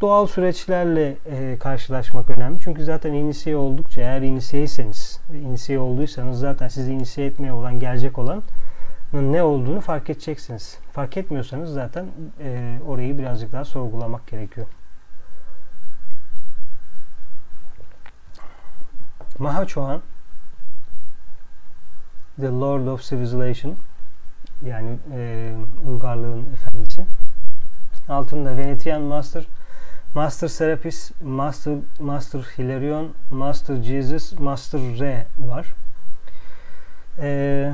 doğal 0.00 0.26
süreçlerle 0.26 1.16
e, 1.30 1.56
karşılaşmak 1.58 2.30
önemli. 2.30 2.60
Çünkü 2.64 2.84
zaten 2.84 3.12
inisiye 3.12 3.56
oldukça 3.56 4.00
eğer 4.00 4.22
inisiyeyseniz, 4.22 5.20
inisiye 5.32 5.78
olduysanız 5.78 6.38
zaten 6.38 6.68
sizi 6.68 6.92
inisiye 6.92 7.26
etmeye 7.26 7.52
olan, 7.52 7.80
gelecek 7.80 8.18
olan 8.18 8.42
ne 9.12 9.42
olduğunu 9.42 9.80
fark 9.80 10.10
edeceksiniz. 10.10 10.78
Fark 10.92 11.16
etmiyorsanız 11.16 11.72
zaten 11.72 12.06
e, 12.44 12.78
orayı 12.88 13.18
birazcık 13.18 13.52
daha 13.52 13.64
sorgulamak 13.64 14.26
gerekiyor. 14.26 14.66
Mahachohan 19.38 20.02
The 22.40 22.48
Lord 22.48 22.86
of 22.86 23.02
Civilization 23.02 23.76
yani 24.64 24.98
e, 25.12 25.54
uygarlığın 25.88 26.46
efendisi. 26.52 27.06
Altında 28.08 28.56
Venetian 28.56 29.02
Master 29.02 29.46
Master 30.14 30.48
Serapis 30.48 31.10
Master 31.20 31.74
Master 31.98 32.40
Hilarion 32.40 33.14
Master 33.30 33.76
Jesus 33.76 34.38
Master 34.38 34.80
R 35.00 35.26
var. 35.38 35.74
E, 37.18 37.72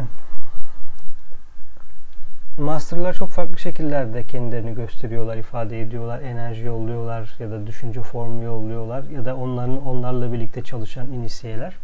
Master'lar 2.58 3.14
çok 3.14 3.28
farklı 3.28 3.58
şekillerde 3.58 4.22
kendilerini 4.22 4.74
gösteriyorlar, 4.74 5.36
ifade 5.36 5.80
ediyorlar, 5.80 6.20
enerji 6.20 6.64
yolluyorlar 6.64 7.34
ya 7.38 7.50
da 7.50 7.66
düşünce 7.66 8.02
formu 8.02 8.42
yolluyorlar 8.42 9.04
ya 9.04 9.24
da 9.24 9.36
onların 9.36 9.86
onlarla 9.86 10.32
birlikte 10.32 10.62
çalışan 10.62 11.12
inisiyeler. 11.12 11.74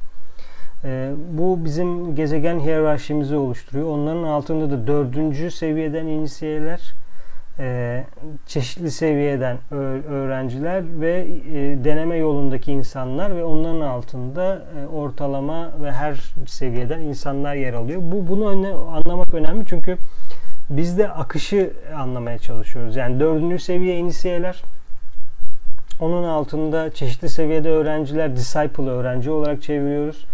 E, 0.84 1.12
bu 1.32 1.64
bizim 1.64 2.14
gezegen 2.14 2.60
hiyerarşimizi 2.60 3.36
oluşturuyor. 3.36 3.88
Onların 3.88 4.22
altında 4.22 4.70
da 4.70 4.86
dördüncü 4.86 5.50
seviyeden 5.50 6.06
inisiyeler, 6.06 6.94
e, 7.58 8.04
çeşitli 8.46 8.90
seviyeden 8.90 9.56
öğrenciler 10.10 11.00
ve 11.00 11.26
e, 11.54 11.84
deneme 11.84 12.16
yolundaki 12.16 12.72
insanlar 12.72 13.36
ve 13.36 13.44
onların 13.44 13.80
altında 13.80 14.62
e, 14.82 14.86
ortalama 14.86 15.70
ve 15.82 15.92
her 15.92 16.14
seviyeden 16.46 17.00
insanlar 17.00 17.54
yer 17.54 17.74
alıyor. 17.74 18.00
Bu 18.04 18.28
bunu 18.28 18.46
anlamak 18.94 19.34
önemli 19.34 19.64
çünkü 19.66 19.96
biz 20.70 20.98
de 20.98 21.08
akışı 21.08 21.72
anlamaya 21.96 22.38
çalışıyoruz. 22.38 22.96
Yani 22.96 23.20
dördüncü 23.20 23.58
seviye 23.58 23.98
inisiyeler, 23.98 24.62
onun 26.00 26.24
altında 26.24 26.90
çeşitli 26.90 27.28
seviyede 27.28 27.70
öğrenciler, 27.70 28.36
disciple 28.36 28.90
öğrenci 28.90 29.30
olarak 29.30 29.62
çeviriyoruz. 29.62 30.26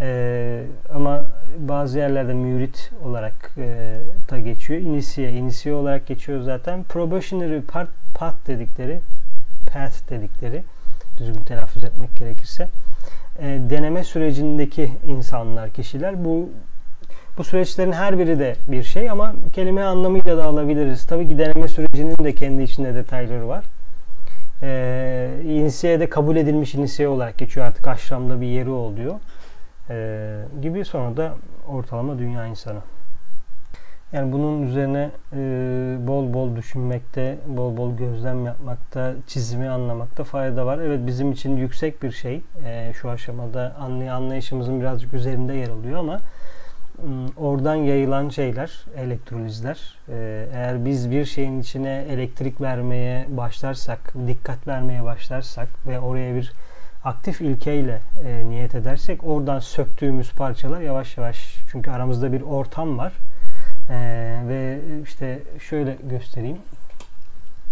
Ee, 0.00 0.62
ama 0.94 1.24
bazı 1.58 1.98
yerlerde 1.98 2.34
mürit 2.34 2.90
olarak 3.04 3.50
e, 3.58 3.96
da 4.30 4.38
geçiyor. 4.38 4.80
İnisiye, 4.80 5.32
inisiye 5.32 5.74
olarak 5.74 6.06
geçiyor 6.06 6.40
zaten. 6.40 6.82
Probationary 6.82 7.60
part, 7.60 7.88
path 8.14 8.46
dedikleri, 8.46 9.00
path 9.72 10.10
dedikleri, 10.10 10.62
düzgün 11.18 11.42
telaffuz 11.42 11.84
etmek 11.84 12.16
gerekirse, 12.16 12.68
e, 13.38 13.60
deneme 13.70 14.04
sürecindeki 14.04 14.92
insanlar, 15.06 15.70
kişiler. 15.70 16.24
Bu 16.24 16.48
bu 17.40 17.44
süreçlerin 17.44 17.92
her 17.92 18.18
biri 18.18 18.38
de 18.38 18.56
bir 18.68 18.82
şey 18.82 19.10
ama 19.10 19.34
kelime 19.52 19.82
anlamıyla 19.82 20.36
da 20.36 20.44
alabiliriz. 20.44 21.06
Tabii 21.06 21.28
ki 21.28 21.38
deneme 21.38 21.68
sürecinin 21.68 22.24
de 22.24 22.34
kendi 22.34 22.62
içinde 22.62 22.94
detayları 22.94 23.48
var. 23.48 23.64
Ee, 24.62 25.30
inisiye 25.44 26.00
de 26.00 26.08
kabul 26.08 26.36
edilmiş 26.36 26.74
inisiye 26.74 27.08
olarak 27.08 27.38
geçiyor 27.38 27.66
artık 27.66 27.88
aşramda 27.88 28.40
bir 28.40 28.46
yeri 28.46 28.70
oluyor. 28.70 29.14
Ee, 29.90 30.42
gibi 30.62 30.84
sonra 30.84 31.16
da 31.16 31.34
ortalama 31.68 32.18
dünya 32.18 32.46
insanı. 32.46 32.80
Yani 34.12 34.32
bunun 34.32 34.62
üzerine 34.62 35.10
e, 35.32 35.38
bol 36.06 36.32
bol 36.32 36.56
düşünmekte, 36.56 37.38
bol 37.46 37.76
bol 37.76 37.96
gözlem 37.96 38.46
yapmakta, 38.46 39.12
çizimi 39.26 39.68
anlamakta 39.68 40.24
fayda 40.24 40.66
var. 40.66 40.78
Evet 40.78 41.00
bizim 41.06 41.32
için 41.32 41.56
yüksek 41.56 42.02
bir 42.02 42.10
şey. 42.10 42.40
E, 42.66 42.92
şu 42.94 43.10
aşamada 43.10 43.76
anlayışımızın 44.10 44.80
birazcık 44.80 45.14
üzerinde 45.14 45.54
yer 45.54 45.68
alıyor 45.68 45.98
ama 45.98 46.20
oradan 47.36 47.74
yayılan 47.74 48.28
şeyler, 48.28 48.84
elektrolizler. 48.96 49.96
Ee, 50.08 50.46
eğer 50.54 50.84
biz 50.84 51.10
bir 51.10 51.24
şeyin 51.24 51.60
içine 51.60 52.06
elektrik 52.10 52.60
vermeye 52.60 53.26
başlarsak, 53.28 54.14
dikkat 54.26 54.66
vermeye 54.66 55.04
başlarsak 55.04 55.68
ve 55.86 56.00
oraya 56.00 56.34
bir 56.34 56.52
aktif 57.04 57.40
ilkeyle 57.40 58.00
e, 58.26 58.48
niyet 58.48 58.74
edersek 58.74 59.24
oradan 59.24 59.58
söktüğümüz 59.58 60.32
parçalar 60.32 60.80
yavaş 60.80 61.16
yavaş 61.16 61.56
çünkü 61.70 61.90
aramızda 61.90 62.32
bir 62.32 62.40
ortam 62.40 62.98
var. 62.98 63.12
Ee, 63.90 64.40
ve 64.48 64.78
işte 65.04 65.42
şöyle 65.68 65.96
göstereyim. 66.10 66.58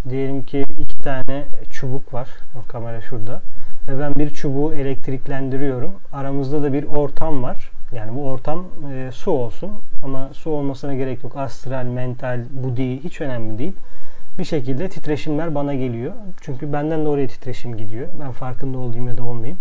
Diyelim 0.09 0.43
ki 0.43 0.65
iki 0.81 0.99
tane 0.99 1.45
çubuk 1.71 2.15
var. 2.15 2.29
O 2.57 2.69
kamera 2.69 3.01
şurada. 3.01 3.43
Ve 3.89 4.01
ben 4.01 4.15
bir 4.15 4.31
çubuğu 4.31 4.75
elektriklendiriyorum. 4.75 5.93
Aramızda 6.13 6.63
da 6.63 6.73
bir 6.73 6.85
ortam 6.85 7.43
var 7.43 7.71
yani 7.93 8.15
bu 8.15 8.29
ortam 8.31 8.65
e, 8.93 9.11
su 9.13 9.31
olsun 9.31 9.71
ama 10.05 10.31
su 10.33 10.51
olmasına 10.51 10.95
gerek 10.95 11.25
yok. 11.25 11.37
Astral, 11.37 11.85
mental, 11.85 12.45
bu 12.51 12.77
değil 12.77 13.05
hiç 13.05 13.21
önemli 13.21 13.59
değil. 13.59 13.77
Bir 14.39 14.45
şekilde 14.45 14.89
titreşimler 14.89 15.55
bana 15.55 15.75
geliyor. 15.75 16.13
Çünkü 16.41 16.73
benden 16.73 17.05
de 17.05 17.09
oraya 17.09 17.29
titreşim 17.29 17.77
gidiyor. 17.77 18.09
Ben 18.21 18.33
farkında 18.33 18.79
olduğum 18.79 19.09
ya 19.09 19.19
da 19.19 19.23
olmayayım. 19.23 19.59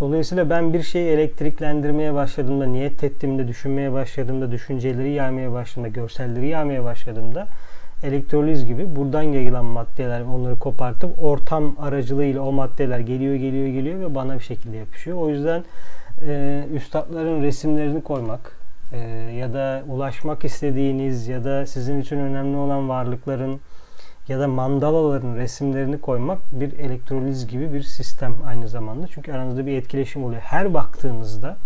Dolayısıyla 0.00 0.50
ben 0.50 0.72
bir 0.72 0.82
şeyi 0.82 1.08
elektriklendirmeye 1.08 2.14
başladığımda, 2.14 2.66
niyet 2.66 3.04
ettiğimde, 3.04 3.48
düşünmeye 3.48 3.92
başladığımda, 3.92 4.50
düşünceleri 4.50 5.10
yaymaya 5.10 5.52
başladığımda, 5.52 5.88
görselleri 5.88 6.48
yaymaya 6.48 6.84
başladığımda 6.84 7.46
elektroliz 8.02 8.66
gibi 8.66 8.96
buradan 8.96 9.22
yayılan 9.22 9.64
maddeler 9.64 10.20
onları 10.20 10.58
kopartıp 10.58 11.22
ortam 11.22 11.76
aracılığıyla 11.80 12.42
o 12.42 12.52
maddeler 12.52 12.98
geliyor 12.98 13.34
geliyor 13.34 13.66
geliyor 13.66 14.00
ve 14.00 14.14
bana 14.14 14.34
bir 14.34 14.44
şekilde 14.44 14.76
yapışıyor. 14.76 15.18
O 15.18 15.28
yüzden 15.28 15.64
e, 16.26 16.64
üstadların 16.74 17.42
resimlerini 17.42 18.02
koymak 18.02 18.56
e, 18.92 18.98
ya 19.38 19.54
da 19.54 19.82
ulaşmak 19.88 20.44
istediğiniz 20.44 21.28
ya 21.28 21.44
da 21.44 21.66
sizin 21.66 22.00
için 22.00 22.16
önemli 22.16 22.56
olan 22.56 22.88
varlıkların 22.88 23.60
ya 24.28 24.40
da 24.40 24.48
mandalaların 24.48 25.36
resimlerini 25.36 26.00
koymak 26.00 26.38
bir 26.52 26.78
elektroliz 26.78 27.46
gibi 27.46 27.72
bir 27.72 27.82
sistem 27.82 28.34
aynı 28.46 28.68
zamanda. 28.68 29.06
Çünkü 29.06 29.32
aranızda 29.32 29.66
bir 29.66 29.76
etkileşim 29.76 30.24
oluyor. 30.24 30.40
Her 30.40 30.74
baktığınızda 30.74 31.56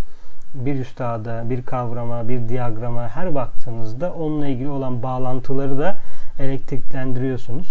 bir 0.55 0.81
üstada, 0.81 1.51
bir 1.51 1.63
kavrama, 1.63 2.29
bir 2.29 2.49
diyagrama 2.49 3.09
her 3.09 3.35
baktığınızda 3.35 4.13
onunla 4.13 4.47
ilgili 4.47 4.69
olan 4.69 5.03
bağlantıları 5.03 5.79
da 5.79 5.97
elektriklendiriyorsunuz. 6.41 7.69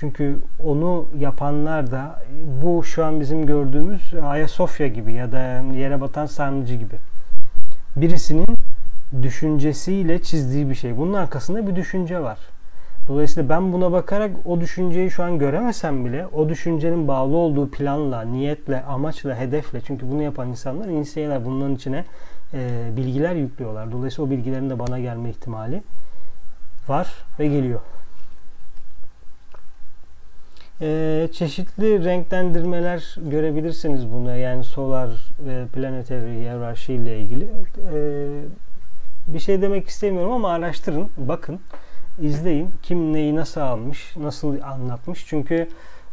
Çünkü 0.00 0.38
onu 0.64 1.06
yapanlar 1.18 1.90
da 1.90 2.22
bu 2.62 2.84
şu 2.84 3.04
an 3.04 3.20
bizim 3.20 3.46
gördüğümüz 3.46 4.14
Ayasofya 4.22 4.86
gibi 4.86 5.12
ya 5.12 5.32
da 5.32 5.38
yere 5.74 6.00
batan 6.00 6.26
sarnıcı 6.26 6.74
gibi. 6.74 6.94
Birisinin 7.96 8.56
düşüncesiyle 9.22 10.22
çizdiği 10.22 10.70
bir 10.70 10.74
şey. 10.74 10.96
Bunun 10.96 11.14
arkasında 11.14 11.66
bir 11.66 11.76
düşünce 11.76 12.20
var. 12.20 12.38
Dolayısıyla 13.08 13.48
ben 13.48 13.72
buna 13.72 13.92
bakarak 13.92 14.30
o 14.44 14.60
düşünceyi 14.60 15.10
şu 15.10 15.22
an 15.22 15.38
göremesem 15.38 16.04
bile 16.04 16.26
o 16.26 16.48
düşüncenin 16.48 17.08
bağlı 17.08 17.36
olduğu 17.36 17.70
planla, 17.70 18.22
niyetle, 18.22 18.82
amaçla, 18.82 19.36
hedefle 19.36 19.80
çünkü 19.80 20.10
bunu 20.10 20.22
yapan 20.22 20.48
insanlar 20.48 20.88
inisiyeler 20.88 21.44
bunların 21.44 21.74
içine 21.74 22.04
e, 22.54 22.90
bilgiler 22.96 23.34
yüklüyorlar. 23.34 23.92
Dolayısıyla 23.92 24.28
o 24.28 24.30
bilgilerin 24.30 24.70
de 24.70 24.78
bana 24.78 24.98
gelme 24.98 25.30
ihtimali 25.30 25.82
var 26.88 27.14
ve 27.38 27.46
geliyor. 27.46 27.80
E, 30.82 31.28
çeşitli 31.32 32.04
renklendirmeler 32.04 33.16
görebilirsiniz 33.30 34.12
buna. 34.12 34.36
Yani 34.36 34.64
solar 34.64 35.10
ve 35.46 35.66
planetary 35.66 36.38
hiyerarşi 36.38 36.94
ile 36.94 37.18
ilgili. 37.20 37.44
E, 37.44 37.98
bir 39.26 39.38
şey 39.38 39.62
demek 39.62 39.88
istemiyorum 39.88 40.32
ama 40.32 40.50
araştırın, 40.50 41.08
bakın, 41.16 41.60
izleyin. 42.20 42.70
Kim 42.82 43.12
neyi 43.12 43.36
nasıl 43.36 43.60
almış, 43.60 44.16
nasıl 44.16 44.60
anlatmış. 44.60 45.26
Çünkü 45.26 45.68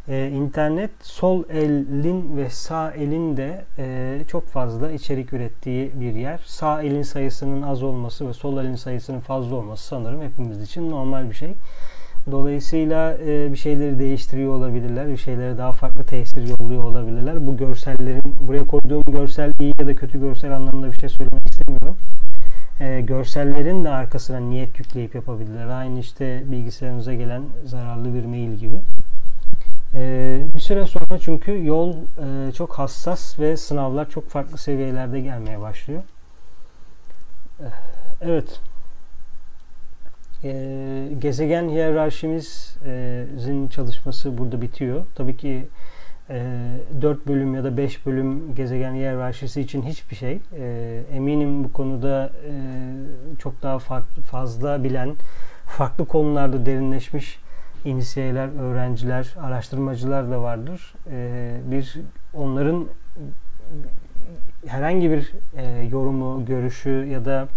e, 0.08 0.30
internet 0.30 0.92
sol 1.02 1.44
elin 1.50 2.38
ve 2.38 2.50
sağ 2.50 2.92
elin 2.92 3.38
de 3.38 3.66
e, 3.78 4.20
çok 4.28 4.48
fazla 4.48 4.92
içerik 4.92 5.34
ürettiği 5.34 5.92
bir 5.96 6.14
yer. 6.14 6.40
Sağ 6.46 6.82
elin 6.82 7.02
sayısının 7.02 7.62
az 7.62 7.84
olması 7.84 8.28
ve 8.28 8.34
sol 8.34 8.58
elin 8.58 8.76
sayısının 8.76 9.20
fazla 9.20 9.56
olması 9.56 9.88
sanırım 9.88 10.22
hepimiz 10.22 10.62
için 10.62 10.92
normal 10.92 11.30
bir 11.30 11.36
şey. 11.36 11.54
Dolayısıyla 12.32 13.18
e, 13.18 13.52
bir 13.52 13.58
şeyleri 13.58 14.00
değiştiriyor 14.00 14.54
olabilirler, 14.54 15.08
bir 15.08 15.18
şeylere 15.18 15.58
daha 15.58 15.72
farklı 15.72 16.04
tesir 16.04 16.48
yolluyor 16.60 16.84
olabilirler. 16.84 17.48
Bu 17.48 17.58
görsellerin, 17.58 18.36
buraya 18.48 18.68
koyduğum 18.68 19.04
görsel 19.04 19.54
iyi 19.60 19.74
ya 19.80 19.88
da 19.88 19.96
kötü 19.96 20.20
görsel 20.20 20.56
anlamında 20.56 20.92
bir 20.92 21.00
şey 21.00 21.10
söylemek 21.10 21.50
istemiyorum. 21.50 21.98
E, 22.80 23.02
görsellerin 23.02 23.84
de 23.86 23.90
arkasına 23.90 24.40
niyet 24.40 24.80
yükleyip 24.80 25.16
yapabilirler. 25.16 25.68
Aynı 25.68 26.00
işte 26.00 26.44
bilgisayarınıza 26.46 27.14
gelen 27.14 27.44
zararlı 27.66 28.14
bir 28.14 28.26
mail 28.26 28.54
gibi. 28.54 28.80
E, 29.94 30.40
bir 30.56 30.60
süre 30.60 30.86
sonra 30.86 31.20
çünkü 31.20 31.66
yol 31.66 31.94
e, 31.94 32.52
çok 32.52 32.74
hassas 32.74 33.40
ve 33.40 33.58
sınavlar 33.58 34.10
çok 34.10 34.30
farklı 34.30 34.58
seviyelerde 34.58 35.20
gelmeye 35.22 35.62
başlıyor. 35.62 36.02
Evet. 38.22 38.62
E, 40.48 41.14
gezegen 41.20 41.70
hiyerarşimizin 41.70 43.68
çalışması 43.68 44.38
burada 44.38 44.62
bitiyor. 44.62 45.06
Tabii 45.16 45.38
ki 45.38 45.68
e, 46.30 46.44
4 47.02 47.28
bölüm 47.28 47.56
ya 47.56 47.64
da 47.64 47.78
5 47.78 48.06
bölüm 48.06 48.56
gezegen 48.56 48.94
hiyerarşisi 48.94 49.62
için 49.62 49.82
hiçbir 49.82 50.16
şey. 50.16 50.40
E, 50.60 51.04
eminim 51.14 51.64
bu 51.64 51.74
konuda 51.74 52.32
e, 52.48 52.52
çok 53.40 53.62
daha 53.64 53.80
farklı, 53.80 54.22
fazla 54.22 54.84
bilen, 54.84 55.16
farklı 55.66 56.06
konularda 56.06 56.66
derinleşmiş 56.66 57.40
inisiyeler, 57.86 58.50
öğrenciler, 58.60 59.36
araştırmacılar 59.42 60.32
da 60.32 60.42
vardır. 60.42 60.94
E, 61.12 61.58
bir 61.72 61.96
onların 62.34 62.88
herhangi 64.68 65.12
bir 65.12 65.34
e, 65.58 65.88
yorumu, 65.92 66.46
görüşü 66.46 67.08
ya 67.12 67.26
da 67.26 67.48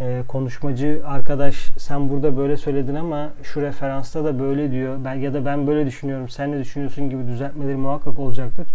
e, 0.00 0.22
konuşmacı 0.28 1.02
arkadaş 1.06 1.70
sen 1.78 2.08
burada 2.08 2.36
böyle 2.36 2.56
söyledin 2.56 2.94
ama 2.94 3.30
şu 3.42 3.62
referansta 3.62 4.24
da 4.24 4.38
böyle 4.38 4.70
diyor 4.70 4.98
ben 5.04 5.14
ya 5.14 5.34
da 5.34 5.44
ben 5.44 5.66
böyle 5.66 5.86
düşünüyorum 5.86 6.28
sen 6.28 6.52
ne 6.52 6.58
düşünüyorsun 6.58 7.10
gibi 7.10 7.26
düzeltmeleri 7.26 7.76
muhakkak 7.76 8.18
olacaktır. 8.18 8.66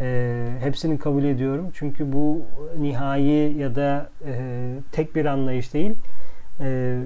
E, 0.00 0.48
hepsini 0.60 0.98
kabul 0.98 1.24
ediyorum 1.24 1.70
çünkü 1.74 2.12
bu 2.12 2.42
nihai 2.78 3.58
ya 3.58 3.74
da 3.74 4.10
e, 4.26 4.34
tek 4.92 5.16
bir 5.16 5.24
anlayış 5.24 5.74
değil. 5.74 5.94
E, 6.60 6.98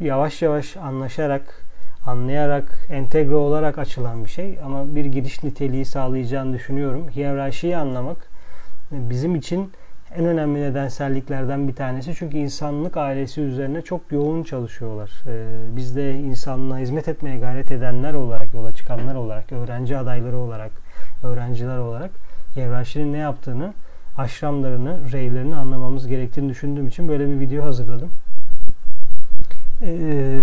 yavaş 0.00 0.42
yavaş 0.42 0.76
anlaşarak, 0.76 1.64
anlayarak, 2.06 2.88
entegre 2.90 3.34
olarak 3.34 3.78
açılan 3.78 4.24
bir 4.24 4.30
şey 4.30 4.58
ama 4.64 4.94
bir 4.94 5.04
giriş 5.04 5.44
niteliği 5.44 5.84
sağlayacağını 5.84 6.52
düşünüyorum. 6.52 7.10
Hiyerarşiyi 7.10 7.76
anlamak 7.76 8.28
bizim 8.90 9.34
için 9.34 9.72
en 10.16 10.24
önemli 10.24 10.62
nedenselliklerden 10.62 11.68
bir 11.68 11.74
tanesi. 11.74 12.14
Çünkü 12.14 12.36
insanlık 12.36 12.96
ailesi 12.96 13.40
üzerine 13.40 13.82
çok 13.82 14.12
yoğun 14.12 14.42
çalışıyorlar. 14.42 15.10
Ee, 15.26 15.76
biz 15.76 15.96
de 15.96 16.14
insanlığa 16.14 16.78
hizmet 16.78 17.08
etmeye 17.08 17.38
gayret 17.38 17.70
edenler 17.70 18.14
olarak, 18.14 18.54
yola 18.54 18.74
çıkanlar 18.74 19.14
olarak, 19.14 19.52
öğrenci 19.52 19.96
adayları 19.96 20.38
olarak, 20.38 20.70
öğrenciler 21.22 21.78
olarak 21.78 22.10
hiyerarşinin 22.56 23.12
ne 23.12 23.18
yaptığını, 23.18 23.74
aşramlarını, 24.18 25.12
reylerini 25.12 25.56
anlamamız 25.56 26.06
gerektiğini 26.06 26.48
düşündüğüm 26.48 26.88
için 26.88 27.08
böyle 27.08 27.28
bir 27.28 27.40
video 27.40 27.64
hazırladım. 27.64 28.10
Ee, 29.82 30.40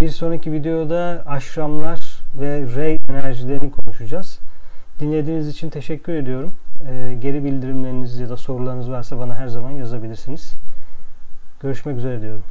bir 0.00 0.08
sonraki 0.08 0.52
videoda 0.52 1.22
aşramlar 1.26 2.00
ve 2.40 2.62
rey 2.76 2.98
enerjilerini 3.08 3.70
konuşacağız. 3.70 4.38
Dinlediğiniz 5.00 5.48
için 5.48 5.70
teşekkür 5.70 6.14
ediyorum. 6.14 6.54
Ee, 6.88 7.14
geri 7.20 7.44
bildirimleriniz 7.44 8.18
ya 8.18 8.28
da 8.28 8.36
sorularınız 8.36 8.90
varsa 8.90 9.18
bana 9.18 9.34
her 9.34 9.48
zaman 9.48 9.70
yazabilirsiniz. 9.70 10.54
Görüşmek 11.60 11.98
üzere 11.98 12.20
diyorum. 12.20 12.42